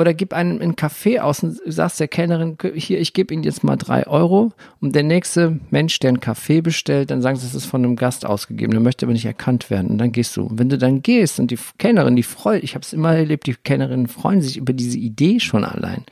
oder 0.00 0.14
gib 0.14 0.32
einem 0.32 0.60
einen 0.60 0.76
Kaffee 0.76 1.18
aus 1.18 1.42
und 1.42 1.58
sagst 1.66 1.98
der 1.98 2.06
Kellnerin, 2.06 2.56
hier, 2.74 3.00
ich 3.00 3.14
gebe 3.14 3.34
Ihnen 3.34 3.42
jetzt 3.42 3.64
mal 3.64 3.74
drei 3.74 4.06
Euro. 4.06 4.52
Und 4.80 4.94
der 4.94 5.02
nächste 5.02 5.58
Mensch, 5.70 5.98
der 5.98 6.10
einen 6.10 6.20
Kaffee 6.20 6.60
bestellt, 6.60 7.10
dann 7.10 7.20
sagen 7.20 7.36
sie, 7.36 7.46
es 7.46 7.54
ist 7.56 7.64
von 7.64 7.84
einem 7.84 7.96
Gast 7.96 8.24
ausgegeben, 8.24 8.70
der 8.70 8.80
möchte 8.80 9.06
aber 9.06 9.12
nicht 9.12 9.24
erkannt 9.24 9.70
werden. 9.70 9.88
Und 9.90 9.98
dann 9.98 10.12
gehst 10.12 10.36
du. 10.36 10.44
Und 10.44 10.60
wenn 10.60 10.68
du 10.68 10.78
dann 10.78 11.02
gehst 11.02 11.40
und 11.40 11.50
die 11.50 11.58
Kellnerin, 11.78 12.14
die 12.14 12.22
freut, 12.22 12.62
ich 12.62 12.76
habe 12.76 12.84
es 12.84 12.92
immer 12.92 13.12
erlebt, 13.12 13.48
die 13.48 13.54
Kellnerinnen 13.54 14.06
freuen 14.06 14.40
sich 14.40 14.56
über 14.56 14.72
diese 14.72 14.98
Idee 14.98 15.40
schon 15.40 15.64
allein. 15.64 16.04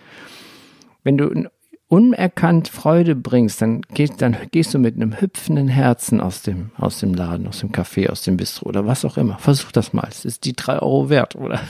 Wenn 1.05 1.17
du 1.17 1.49
unerkannt 1.89 2.69
Freude 2.69 3.15
bringst, 3.15 3.63
dann 3.63 3.83
gehst, 3.83 4.21
dann 4.21 4.37
gehst 4.51 4.75
du 4.75 4.79
mit 4.79 4.97
einem 4.97 5.21
hüpfenden 5.21 5.69
Herzen 5.69 6.21
aus 6.21 6.43
dem, 6.43 6.71
aus 6.77 6.99
dem 6.99 7.15
Laden, 7.15 7.47
aus 7.47 7.61
dem 7.61 7.71
Café, 7.71 8.09
aus 8.09 8.23
dem 8.23 8.37
Bistro 8.37 8.67
oder 8.67 8.87
was 8.87 9.05
auch 9.05 9.17
immer. 9.17 9.39
Versuch 9.39 9.71
das 9.73 9.93
mal. 9.93 10.07
Es 10.11 10.25
ist 10.25 10.45
die 10.45 10.55
drei 10.55 10.81
Euro 10.81 11.09
wert, 11.11 11.37
oder? 11.37 11.61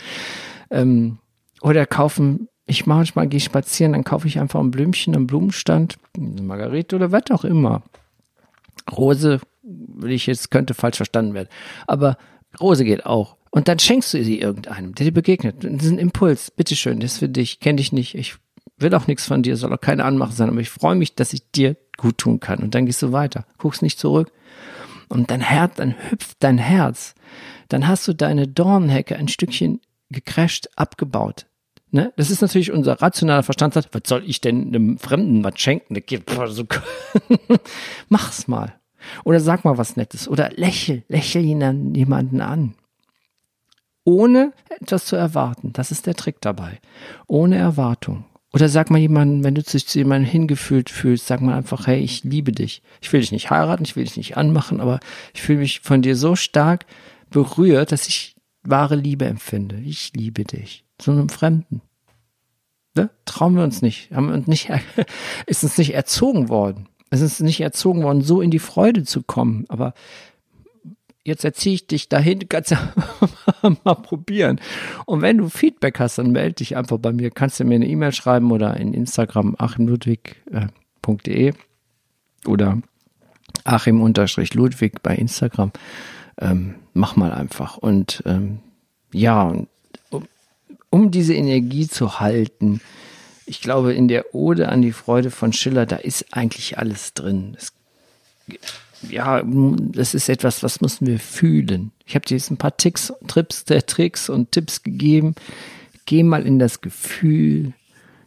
ähm, 0.70 1.18
oder 1.62 1.86
kaufen, 1.86 2.48
ich 2.66 2.86
manchmal 2.86 3.26
gehe 3.26 3.40
spazieren, 3.40 3.92
dann 3.92 4.04
kaufe 4.04 4.28
ich 4.28 4.38
einfach 4.38 4.60
ein 4.60 4.70
Blümchen 4.70 5.16
am 5.16 5.26
Blumenstand, 5.26 5.96
eine 6.16 6.42
Margarete 6.42 6.96
oder 6.96 7.10
was 7.10 7.30
auch 7.30 7.44
immer. 7.44 7.82
Rose, 8.90 9.40
will 9.62 10.12
ich 10.12 10.26
jetzt, 10.26 10.50
könnte 10.50 10.74
falsch 10.74 10.98
verstanden 10.98 11.32
werden. 11.32 11.48
Aber 11.86 12.18
Rose 12.60 12.84
geht 12.84 13.06
auch. 13.06 13.36
Und 13.50 13.68
dann 13.68 13.78
schenkst 13.78 14.12
du 14.12 14.22
sie 14.22 14.40
irgendeinem, 14.40 14.94
der 14.94 15.06
dir 15.06 15.12
begegnet. 15.12 15.64
Das 15.64 15.84
ist 15.84 15.90
ein 15.90 15.98
Impuls. 15.98 16.50
Bitteschön, 16.50 17.00
das 17.00 17.12
ist 17.12 17.18
für 17.18 17.28
dich. 17.30 17.60
Kenn 17.60 17.78
dich 17.78 17.92
nicht. 17.92 18.14
Ich 18.14 18.36
will 18.80 18.94
auch 18.94 19.06
nichts 19.06 19.26
von 19.26 19.42
dir, 19.42 19.56
soll 19.56 19.72
auch 19.72 19.80
keine 19.80 20.04
Anmache 20.04 20.32
sein. 20.32 20.48
Aber 20.48 20.60
ich 20.60 20.70
freue 20.70 20.94
mich, 20.94 21.14
dass 21.14 21.32
ich 21.32 21.50
dir 21.50 21.76
gut 21.96 22.18
tun 22.18 22.40
kann. 22.40 22.60
Und 22.60 22.74
dann 22.74 22.86
gehst 22.86 23.02
du 23.02 23.12
weiter. 23.12 23.44
Guckst 23.58 23.82
nicht 23.82 23.98
zurück. 23.98 24.32
Und 25.08 25.30
dein 25.30 25.40
Herz, 25.40 25.76
dann 25.76 25.94
hüpft 26.10 26.36
dein 26.40 26.58
Herz. 26.58 27.14
Dann 27.68 27.88
hast 27.88 28.06
du 28.08 28.14
deine 28.14 28.46
Dornhecke 28.46 29.16
ein 29.16 29.28
Stückchen 29.28 29.80
gecrasht, 30.10 30.68
abgebaut. 30.76 31.46
Ne? 31.90 32.12
Das 32.16 32.30
ist 32.30 32.42
natürlich 32.42 32.70
unser 32.70 33.00
rationaler 33.00 33.42
Verstand 33.42 33.74
sagt, 33.74 33.88
was 33.92 34.02
soll 34.06 34.22
ich 34.26 34.40
denn 34.40 34.68
einem 34.68 34.98
Fremden 34.98 35.42
was 35.42 35.58
schenken? 35.58 35.96
Mach's 38.08 38.48
mal. 38.48 38.74
Oder 39.24 39.40
sag 39.40 39.64
mal 39.64 39.78
was 39.78 39.96
Nettes. 39.96 40.28
Oder 40.28 40.50
lächel, 40.50 41.04
lächel 41.08 41.44
ihn 41.44 41.94
jemanden 41.94 42.40
an. 42.40 42.74
Ohne 44.04 44.52
etwas 44.68 45.06
zu 45.06 45.16
erwarten. 45.16 45.72
Das 45.72 45.90
ist 45.90 46.06
der 46.06 46.14
Trick 46.14 46.40
dabei. 46.40 46.80
Ohne 47.26 47.56
Erwartung. 47.56 48.24
Oder 48.58 48.68
sag 48.68 48.90
mal 48.90 48.98
jemanden, 48.98 49.44
wenn 49.44 49.54
du 49.54 49.62
dich 49.62 49.86
zu 49.86 50.00
jemandem 50.00 50.28
hingefühlt 50.28 50.90
fühlst, 50.90 51.28
sag 51.28 51.40
mal 51.40 51.56
einfach, 51.56 51.86
hey, 51.86 52.00
ich 52.00 52.24
liebe 52.24 52.50
dich. 52.50 52.82
Ich 53.00 53.12
will 53.12 53.20
dich 53.20 53.30
nicht 53.30 53.50
heiraten, 53.50 53.84
ich 53.84 53.94
will 53.94 54.02
dich 54.02 54.16
nicht 54.16 54.36
anmachen, 54.36 54.80
aber 54.80 54.98
ich 55.32 55.42
fühle 55.42 55.60
mich 55.60 55.78
von 55.78 56.02
dir 56.02 56.16
so 56.16 56.34
stark 56.34 56.84
berührt, 57.30 57.92
dass 57.92 58.08
ich 58.08 58.34
wahre 58.64 58.96
Liebe 58.96 59.26
empfinde. 59.26 59.76
Ich 59.76 60.12
liebe 60.16 60.42
dich. 60.42 60.84
Zu 60.98 61.12
einem 61.12 61.28
Fremden. 61.28 61.82
Ne? 62.96 63.10
Trauen 63.26 63.54
wir 63.54 63.62
uns 63.62 63.80
nicht. 63.80 64.10
Haben 64.10 64.26
wir 64.26 64.34
uns 64.34 64.48
nicht, 64.48 64.72
ist 65.46 65.62
uns 65.62 65.78
nicht 65.78 65.94
erzogen 65.94 66.48
worden. 66.48 66.88
Es 67.10 67.20
ist 67.20 67.38
nicht 67.38 67.60
erzogen 67.60 68.02
worden, 68.02 68.22
so 68.22 68.40
in 68.40 68.50
die 68.50 68.58
Freude 68.58 69.04
zu 69.04 69.22
kommen. 69.22 69.66
Aber 69.68 69.94
jetzt 71.28 71.44
erziehe 71.44 71.74
ich 71.74 71.86
dich 71.86 72.08
dahin, 72.08 72.48
kannst 72.48 72.72
ja 72.72 72.92
mal 73.84 73.94
probieren. 73.94 74.60
Und 75.06 75.22
wenn 75.22 75.38
du 75.38 75.48
Feedback 75.48 76.00
hast, 76.00 76.18
dann 76.18 76.32
melde 76.32 76.56
dich 76.56 76.76
einfach 76.76 76.98
bei 76.98 77.12
mir. 77.12 77.30
Kannst 77.30 77.60
du 77.60 77.64
mir 77.64 77.76
eine 77.76 77.86
E-Mail 77.86 78.12
schreiben 78.12 78.50
oder 78.50 78.76
in 78.76 78.94
Instagram 78.94 79.54
achimludwig.de 79.58 81.52
oder 82.46 82.78
achim-ludwig 83.64 84.94
bei 85.02 85.14
Instagram 85.14 85.72
ähm, 86.40 86.76
mach 86.94 87.16
mal 87.16 87.32
einfach. 87.32 87.76
Und 87.76 88.22
ähm, 88.26 88.60
ja, 89.12 89.52
um, 90.10 90.28
um 90.90 91.10
diese 91.10 91.34
Energie 91.34 91.88
zu 91.88 92.20
halten, 92.20 92.80
ich 93.46 93.60
glaube, 93.60 93.94
in 93.94 94.08
der 94.08 94.34
Ode 94.34 94.68
an 94.68 94.82
die 94.82 94.92
Freude 94.92 95.30
von 95.30 95.52
Schiller, 95.52 95.86
da 95.86 95.96
ist 95.96 96.26
eigentlich 96.32 96.78
alles 96.78 97.14
drin. 97.14 97.56
Es, 97.56 97.72
ja, 99.02 99.42
das 99.44 100.14
ist 100.14 100.28
etwas, 100.28 100.62
was 100.62 100.80
müssen 100.80 101.06
wir 101.06 101.18
fühlen. 101.18 101.92
Ich 102.06 102.14
habe 102.14 102.26
dir 102.26 102.36
jetzt 102.36 102.50
ein 102.50 102.56
paar 102.56 102.76
Ticks, 102.76 103.12
Trips, 103.26 103.64
äh, 103.70 103.82
Tricks 103.82 104.28
und 104.28 104.52
Tipps 104.52 104.82
gegeben. 104.82 105.34
Geh 106.06 106.22
mal 106.22 106.46
in 106.46 106.58
das 106.58 106.80
Gefühl, 106.80 107.74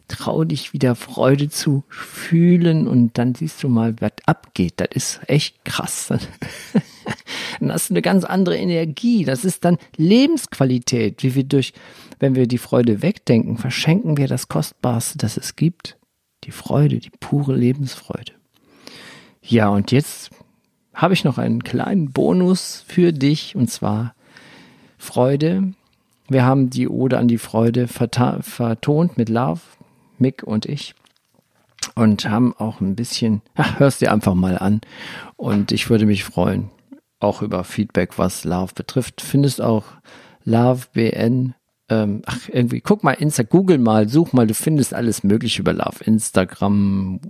trau 0.08 0.44
dich 0.44 0.72
wieder 0.72 0.94
Freude 0.94 1.48
zu 1.48 1.84
fühlen 1.88 2.86
und 2.86 3.18
dann 3.18 3.34
siehst 3.34 3.62
du 3.62 3.68
mal, 3.68 3.94
was 4.00 4.12
abgeht. 4.26 4.74
Das 4.76 4.88
ist 4.92 5.20
echt 5.26 5.64
krass. 5.64 6.08
dann 7.60 7.72
hast 7.72 7.90
du 7.90 7.94
eine 7.94 8.02
ganz 8.02 8.24
andere 8.24 8.56
Energie. 8.56 9.24
Das 9.24 9.44
ist 9.44 9.64
dann 9.64 9.78
Lebensqualität, 9.96 11.22
wie 11.22 11.34
wir 11.34 11.44
durch, 11.44 11.72
wenn 12.18 12.34
wir 12.34 12.46
die 12.46 12.58
Freude 12.58 13.02
wegdenken, 13.02 13.58
verschenken 13.58 14.16
wir 14.16 14.28
das 14.28 14.48
Kostbarste, 14.48 15.18
das 15.18 15.36
es 15.36 15.56
gibt. 15.56 15.96
Die 16.44 16.52
Freude, 16.52 16.98
die 16.98 17.10
pure 17.10 17.54
Lebensfreude. 17.54 18.32
Ja, 19.42 19.68
und 19.68 19.92
jetzt 19.92 20.30
habe 20.94 21.14
ich 21.14 21.24
noch 21.24 21.38
einen 21.38 21.64
kleinen 21.64 22.12
Bonus 22.12 22.84
für 22.86 23.12
dich 23.12 23.56
und 23.56 23.70
zwar 23.70 24.14
Freude. 24.98 25.72
Wir 26.28 26.44
haben 26.44 26.70
die 26.70 26.88
Ode 26.88 27.18
an 27.18 27.28
die 27.28 27.38
Freude 27.38 27.88
vertont 27.88 29.18
mit 29.18 29.28
Love, 29.28 29.60
Mick 30.18 30.42
und 30.42 30.66
ich 30.66 30.94
und 31.94 32.28
haben 32.28 32.54
auch 32.56 32.80
ein 32.80 32.94
bisschen, 32.94 33.42
ach, 33.54 33.78
hörst 33.78 34.00
dir 34.00 34.12
einfach 34.12 34.34
mal 34.34 34.58
an 34.58 34.80
und 35.36 35.72
ich 35.72 35.90
würde 35.90 36.06
mich 36.06 36.24
freuen, 36.24 36.70
auch 37.20 37.42
über 37.42 37.64
Feedback, 37.64 38.18
was 38.18 38.44
Love 38.44 38.72
betrifft. 38.74 39.20
Findest 39.20 39.60
auch 39.60 39.84
Love 40.44 40.86
BN 40.92 41.54
ähm, 41.88 42.22
ach, 42.26 42.48
irgendwie, 42.48 42.80
guck 42.80 43.02
mal, 43.02 43.12
Insta, 43.12 43.42
google 43.42 43.78
mal, 43.78 44.08
such 44.08 44.32
mal, 44.32 44.46
du 44.46 44.54
findest 44.54 44.94
alles 44.94 45.24
mögliche 45.24 45.60
über 45.60 45.72
Love. 45.72 46.04
Instagram, 46.04 47.20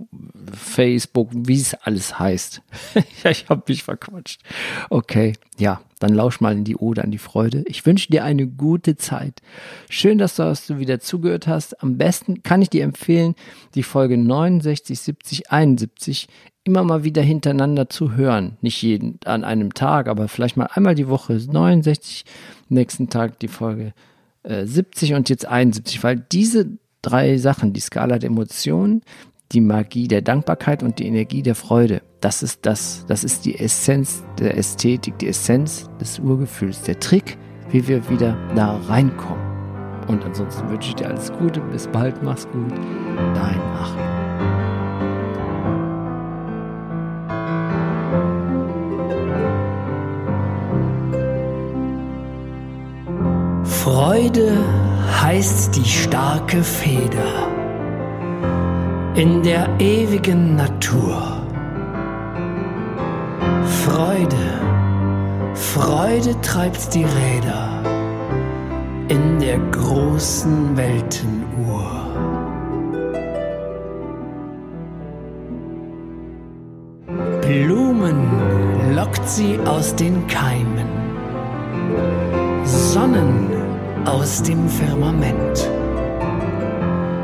Facebook, 0.53 1.31
wie 1.33 1.59
es 1.59 1.73
alles 1.73 2.19
heißt. 2.19 2.61
ja, 3.23 3.31
ich 3.31 3.49
habe 3.49 3.63
mich 3.67 3.83
verquatscht. 3.83 4.41
Okay, 4.89 5.33
ja, 5.57 5.81
dann 5.99 6.13
lausch 6.13 6.39
mal 6.39 6.53
in 6.53 6.63
die 6.63 6.77
Ode 6.77 7.03
an 7.03 7.11
die 7.11 7.17
Freude. 7.17 7.63
Ich 7.65 7.85
wünsche 7.85 8.11
dir 8.11 8.23
eine 8.23 8.47
gute 8.47 8.95
Zeit. 8.95 9.41
Schön, 9.89 10.17
dass 10.17 10.35
du, 10.35 10.43
dass 10.43 10.67
du 10.67 10.77
wieder 10.77 10.99
zugehört 10.99 11.47
hast. 11.47 11.81
Am 11.81 11.97
besten 11.97 12.43
kann 12.43 12.61
ich 12.61 12.69
dir 12.69 12.83
empfehlen, 12.83 13.35
die 13.75 13.83
Folge 13.83 14.17
69, 14.17 14.99
70, 14.99 15.51
71 15.51 16.27
immer 16.63 16.83
mal 16.83 17.03
wieder 17.03 17.21
hintereinander 17.21 17.89
zu 17.89 18.13
hören. 18.13 18.57
Nicht 18.61 18.81
jeden 18.81 19.19
an 19.25 19.43
einem 19.43 19.73
Tag, 19.73 20.07
aber 20.07 20.27
vielleicht 20.27 20.55
mal 20.55 20.69
einmal 20.73 20.95
die 20.95 21.09
Woche 21.09 21.33
69, 21.33 22.23
nächsten 22.69 23.09
Tag 23.09 23.39
die 23.39 23.49
Folge 23.49 23.87
70 23.87 24.03
äh, 24.43 24.65
und 25.13 25.29
jetzt 25.29 25.45
71, 25.45 26.03
weil 26.03 26.17
diese 26.31 26.67
drei 27.01 27.37
Sachen, 27.37 27.73
die 27.73 27.79
Skala 27.79 28.19
der 28.19 28.29
Emotionen, 28.29 29.01
die 29.51 29.61
Magie 29.61 30.07
der 30.07 30.21
Dankbarkeit 30.21 30.83
und 30.83 30.99
die 30.99 31.07
Energie 31.07 31.43
der 31.43 31.55
Freude, 31.55 32.01
das 32.21 32.41
ist 32.41 32.65
das, 32.65 33.05
das 33.07 33.23
ist 33.23 33.45
die 33.45 33.59
Essenz 33.59 34.23
der 34.39 34.57
Ästhetik, 34.57 35.17
die 35.19 35.27
Essenz 35.27 35.89
des 35.99 36.19
Urgefühls, 36.19 36.81
der 36.83 36.99
Trick, 36.99 37.37
wie 37.69 37.87
wir 37.87 38.09
wieder 38.09 38.37
da 38.55 38.77
reinkommen. 38.87 39.53
Und 40.07 40.23
ansonsten 40.25 40.69
wünsche 40.69 40.89
ich 40.89 40.95
dir 40.95 41.07
alles 41.07 41.31
Gute, 41.33 41.61
bis 41.61 41.87
bald, 41.87 42.21
mach's 42.23 42.47
gut, 42.47 42.71
dein 43.35 43.59
Achim. 43.59 44.12
Freude 53.83 54.59
heißt 55.21 55.75
die 55.75 55.83
starke 55.83 56.63
Feder 56.63 57.51
in 59.13 59.43
der 59.43 59.67
ewigen 59.77 60.55
Natur. 60.55 61.21
Freude, 63.83 64.45
Freude 65.53 66.39
treibt 66.39 66.93
die 66.93 67.03
Räder 67.03 67.83
in 69.09 69.39
der 69.39 69.59
großen 69.59 70.77
Weltenuhr. 70.77 72.07
Blumen 77.41 78.95
lockt 78.95 79.27
sie 79.27 79.59
aus 79.65 79.93
den 79.93 80.25
Keimen, 80.27 80.87
Sonnen 82.63 83.42
aus 84.05 84.41
dem 84.43 84.67
Firmament. 84.67 85.69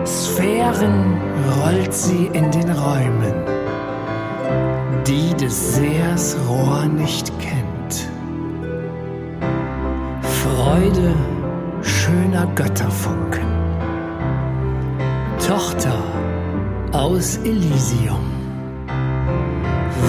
Sphären 0.06 1.20
rollt 1.62 1.94
sie 1.94 2.28
in 2.34 2.50
den 2.52 2.70
Räumen, 2.72 3.34
die 5.06 5.34
des 5.36 5.76
Seers 5.76 6.38
Rohr 6.48 6.86
nicht 6.86 7.32
kennt. 7.40 8.10
Freude 10.22 11.16
schöner 11.82 12.48
Götterfunken, 12.56 13.48
Tochter 15.46 16.04
aus 16.92 17.38
Elysium. 17.38 18.32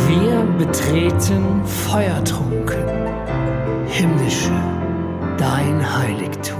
Wir 0.09 0.42
betreten 0.59 1.64
feuertrunken, 1.64 2.85
himmlische, 3.88 4.52
dein 5.37 5.98
Heiligtum. 5.98 6.60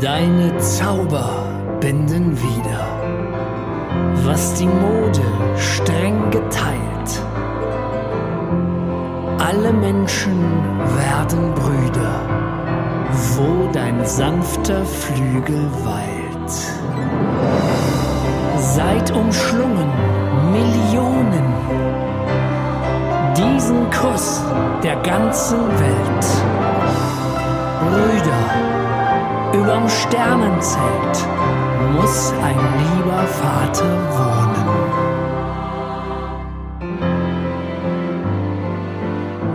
Deine 0.00 0.56
Zauber 0.58 1.28
binden 1.80 2.36
wieder, 2.40 2.86
was 4.24 4.54
die 4.54 4.68
Mode 4.68 5.22
streng 5.56 6.30
geteilt. 6.30 7.22
Alle 9.38 9.72
Menschen 9.72 10.38
werden 10.96 11.52
Brüder, 11.54 12.20
wo 13.34 13.72
dein 13.72 14.04
sanfter 14.04 14.84
Flügel 14.84 15.66
weilt. 15.82 16.52
Seid 18.56 19.10
umschlungen, 19.10 19.90
Millionen, 20.52 21.54
diesen 23.36 23.90
Kuss 23.90 24.42
der 24.84 24.94
ganzen 25.02 25.58
Welt. 25.58 26.26
Brüder, 27.80 28.97
überm 29.54 29.88
Sternenzelt 29.88 31.26
muss 31.94 32.32
ein 32.42 32.58
lieber 32.78 33.26
Vater 33.26 33.98
wohnen. 34.16 34.68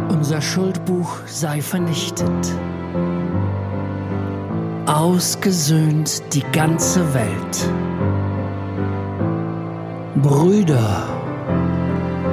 Unser 0.10 0.42
Schuldbuch 0.42 1.20
sei 1.26 1.62
vernichtet. 1.62 2.56
Ausgesöhnt 4.86 6.24
die 6.34 6.44
ganze 6.52 7.14
Welt. 7.14 7.70
Brüder 10.22 11.04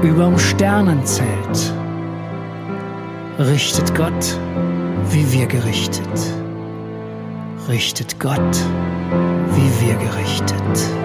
überm 0.02 0.38
Sternenzelt 0.38 1.74
richtet 3.38 3.94
Gott, 3.94 4.38
wie 5.10 5.32
wir 5.32 5.46
gerichtet. 5.46 6.39
Richtet 7.70 8.18
Gott, 8.18 8.56
wie 9.54 9.86
wir 9.86 9.94
gerichtet. 9.94 10.99